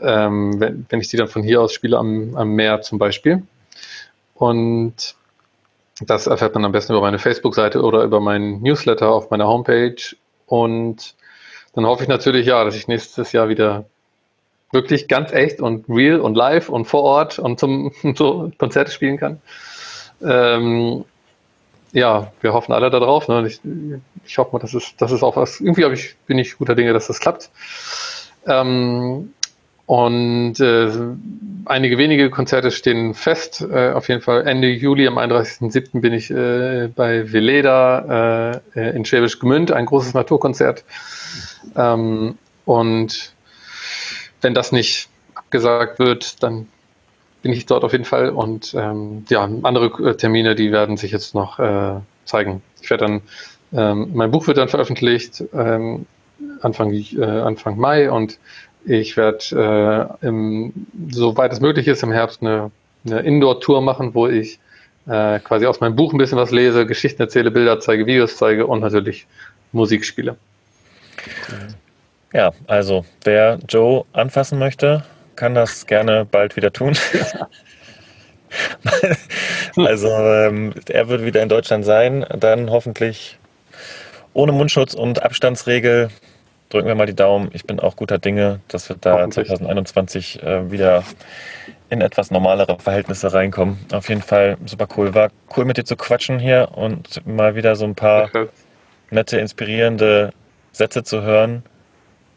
[0.00, 3.42] ähm, wenn, wenn ich die dann von hier aus spiele am, am Meer zum Beispiel.
[4.34, 5.16] Und
[6.00, 10.16] das erfährt man am besten über meine Facebook-Seite oder über meinen Newsletter auf meiner Homepage.
[10.46, 11.14] Und
[11.74, 13.84] dann hoffe ich natürlich, ja, dass ich nächstes Jahr wieder
[14.72, 19.18] wirklich ganz echt und real und live und vor Ort und zum so Konzerte spielen
[19.18, 19.40] kann.
[20.22, 21.04] Ähm,
[21.92, 23.28] ja, wir hoffen alle darauf.
[23.28, 23.46] Ne?
[23.46, 23.60] Ich,
[24.24, 26.92] ich hoffe mal, dass es, dass es auch was, irgendwie ich, bin ich guter Dinge,
[26.92, 27.50] dass das klappt.
[28.46, 29.32] Ähm,
[29.86, 30.90] Und äh,
[31.66, 33.60] einige wenige Konzerte stehen fest.
[33.60, 36.00] Äh, auf jeden Fall Ende Juli, am 31.07.
[36.00, 40.84] bin ich äh, bei Veleda äh, in Schwäbisch Gmünd, ein großes Naturkonzert.
[41.76, 43.34] Ähm, und
[44.40, 46.68] wenn das nicht abgesagt wird, dann
[47.42, 48.30] bin ich dort auf jeden Fall.
[48.30, 52.62] Und ähm, ja, andere äh, Termine, die werden sich jetzt noch äh, zeigen.
[52.80, 53.22] Ich werde dann,
[53.72, 56.06] ähm, mein Buch wird dann veröffentlicht ähm,
[56.60, 58.38] Anfang, äh, Anfang Mai und
[58.84, 60.72] ich werde, äh, im,
[61.10, 62.70] soweit es möglich ist, im Herbst eine,
[63.06, 64.58] eine Indoor-Tour machen, wo ich
[65.06, 68.66] äh, quasi aus meinem Buch ein bisschen was lese, Geschichten erzähle, Bilder zeige, Videos zeige
[68.66, 69.26] und natürlich
[69.72, 70.36] Musik spiele.
[72.32, 75.04] Ja, also wer Joe anfassen möchte,
[75.36, 76.96] kann das gerne bald wieder tun.
[79.76, 83.38] also ähm, er wird wieder in Deutschland sein, dann hoffentlich
[84.34, 86.08] ohne Mundschutz und Abstandsregel.
[86.68, 87.50] Drücken wir mal die Daumen.
[87.52, 91.04] Ich bin auch guter Dinge, dass wir da 2021 äh, wieder
[91.90, 93.78] in etwas normalere Verhältnisse reinkommen.
[93.92, 95.14] Auf jeden Fall super cool.
[95.14, 98.30] War cool mit dir zu quatschen hier und mal wieder so ein paar
[99.10, 100.32] nette, inspirierende
[100.72, 101.62] Sätze zu hören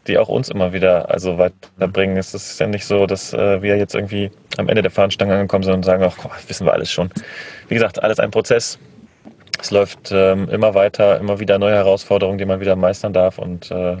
[0.08, 2.16] die auch uns immer wieder also weiterbringen.
[2.16, 5.64] Es ist ja nicht so, dass äh, wir jetzt irgendwie am Ende der Fahnenstange angekommen
[5.64, 6.16] sind und sagen, ach,
[6.48, 7.10] wissen wir alles schon.
[7.68, 8.78] Wie gesagt, alles ein Prozess.
[9.60, 13.70] Es läuft ähm, immer weiter, immer wieder neue Herausforderungen, die man wieder meistern darf und
[13.70, 13.96] äh,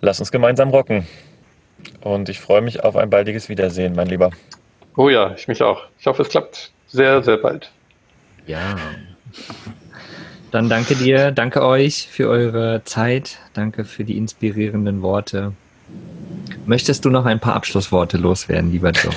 [0.00, 1.06] lass uns gemeinsam rocken.
[2.00, 4.30] Und ich freue mich auf ein baldiges Wiedersehen, mein Lieber.
[4.96, 5.84] Oh ja, ich mich auch.
[5.98, 7.70] Ich hoffe, es klappt sehr, sehr bald.
[8.46, 8.76] Ja.
[10.56, 15.52] Dann danke dir, danke euch für eure Zeit, danke für die inspirierenden Worte.
[16.64, 19.12] Möchtest du noch ein paar Abschlussworte loswerden, lieber Joe?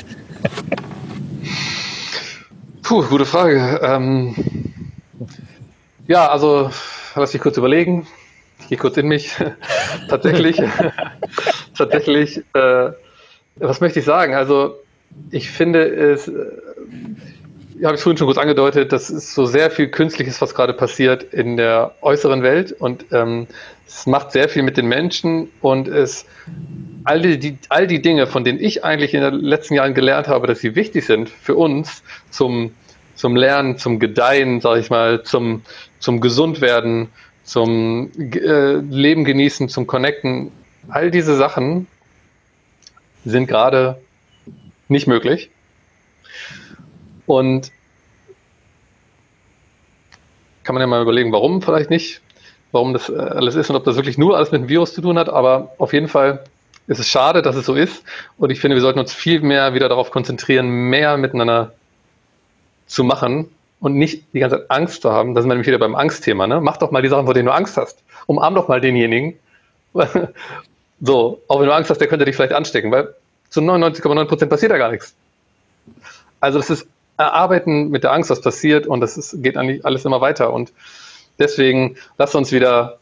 [2.84, 3.80] Puh, gute Frage.
[3.82, 4.36] Ähm,
[6.10, 6.72] ja, also
[7.16, 8.06] lass mich kurz überlegen.
[8.60, 9.32] Ich gehe kurz in mich.
[10.10, 10.62] tatsächlich,
[11.78, 12.92] tatsächlich, äh,
[13.56, 14.34] was möchte ich sagen?
[14.34, 14.76] Also
[15.32, 16.30] ich finde es
[17.84, 21.24] habe ich vorhin schon kurz angedeutet, das ist so sehr viel Künstliches, was gerade passiert
[21.24, 22.72] in der äußeren Welt.
[22.72, 23.48] Und ähm,
[23.88, 25.50] es macht sehr viel mit den Menschen.
[25.62, 26.26] Und es
[27.06, 30.48] all die, all die Dinge, von denen ich eigentlich in den letzten Jahren gelernt habe,
[30.48, 32.74] dass sie wichtig sind für uns zum,
[33.16, 35.64] zum Lernen, zum Gedeihen, sage ich mal, zum,
[36.00, 37.10] zum Gesundwerden,
[37.44, 40.52] zum äh, Leben genießen, zum Connecten,
[40.90, 41.88] all diese Sachen
[43.26, 44.00] sind gerade
[44.88, 45.50] nicht möglich.
[47.30, 47.72] Und
[50.64, 52.22] kann man ja mal überlegen, warum vielleicht nicht,
[52.72, 55.02] warum das äh, alles ist und ob das wirklich nur alles mit dem Virus zu
[55.02, 55.30] tun hat.
[55.30, 56.44] Aber auf jeden Fall
[56.88, 58.04] ist es schade, dass es so ist.
[58.40, 61.76] Und ich finde, wir sollten uns viel mehr wieder darauf konzentrieren, mehr miteinander
[62.88, 63.48] zu machen
[63.80, 65.36] und nicht die ganze Zeit Angst zu haben.
[65.36, 66.48] Da sind wir nämlich wieder beim Angstthema.
[66.48, 66.60] Ne?
[66.62, 68.02] Mach doch mal die Sachen, vor denen du Angst hast.
[68.26, 69.38] Umarm doch mal denjenigen.
[71.00, 73.14] so, auch wenn du Angst hast, der könnte dich vielleicht anstecken, weil
[73.50, 75.14] zu 99,9 Prozent passiert da gar nichts.
[76.40, 76.88] Also das ist
[77.20, 80.54] erarbeiten mit der Angst, was passiert und das ist, geht eigentlich alles immer weiter.
[80.54, 80.72] Und
[81.38, 82.98] deswegen lasst uns wieder,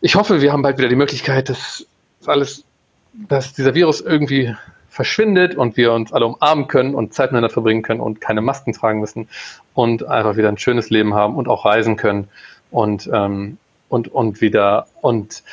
[0.00, 1.86] ich hoffe, wir haben bald wieder die Möglichkeit, dass
[2.26, 2.64] alles,
[3.12, 4.54] dass dieser Virus irgendwie
[4.88, 8.72] verschwindet und wir uns alle umarmen können und Zeit miteinander verbringen können und keine Masken
[8.72, 9.28] tragen müssen
[9.74, 12.28] und einfach wieder ein schönes Leben haben und auch reisen können
[12.72, 13.58] und, ähm,
[13.88, 15.44] und, und wieder und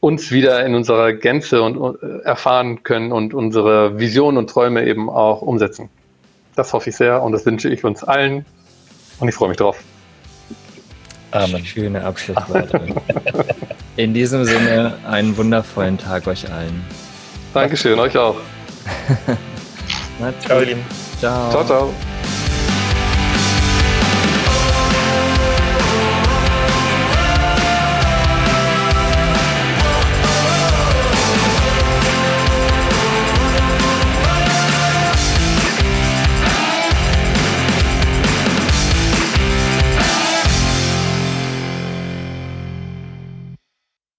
[0.00, 4.86] uns wieder in unserer Gänze und, und äh, erfahren können und unsere Visionen und Träume
[4.86, 5.88] eben auch umsetzen.
[6.58, 8.44] Das hoffe ich sehr und das wünsche ich uns allen
[9.20, 9.78] und ich freue mich drauf.
[11.30, 11.64] Amen.
[11.64, 12.80] Schöne Abschlussworte.
[13.96, 16.84] In diesem Sinne, einen wundervollen Tag euch allen.
[17.54, 18.40] Dankeschön, euch auch.
[20.40, 20.84] ciao, ihr Lieben.
[21.20, 21.48] Ciao.
[21.50, 21.94] Ciao, ciao.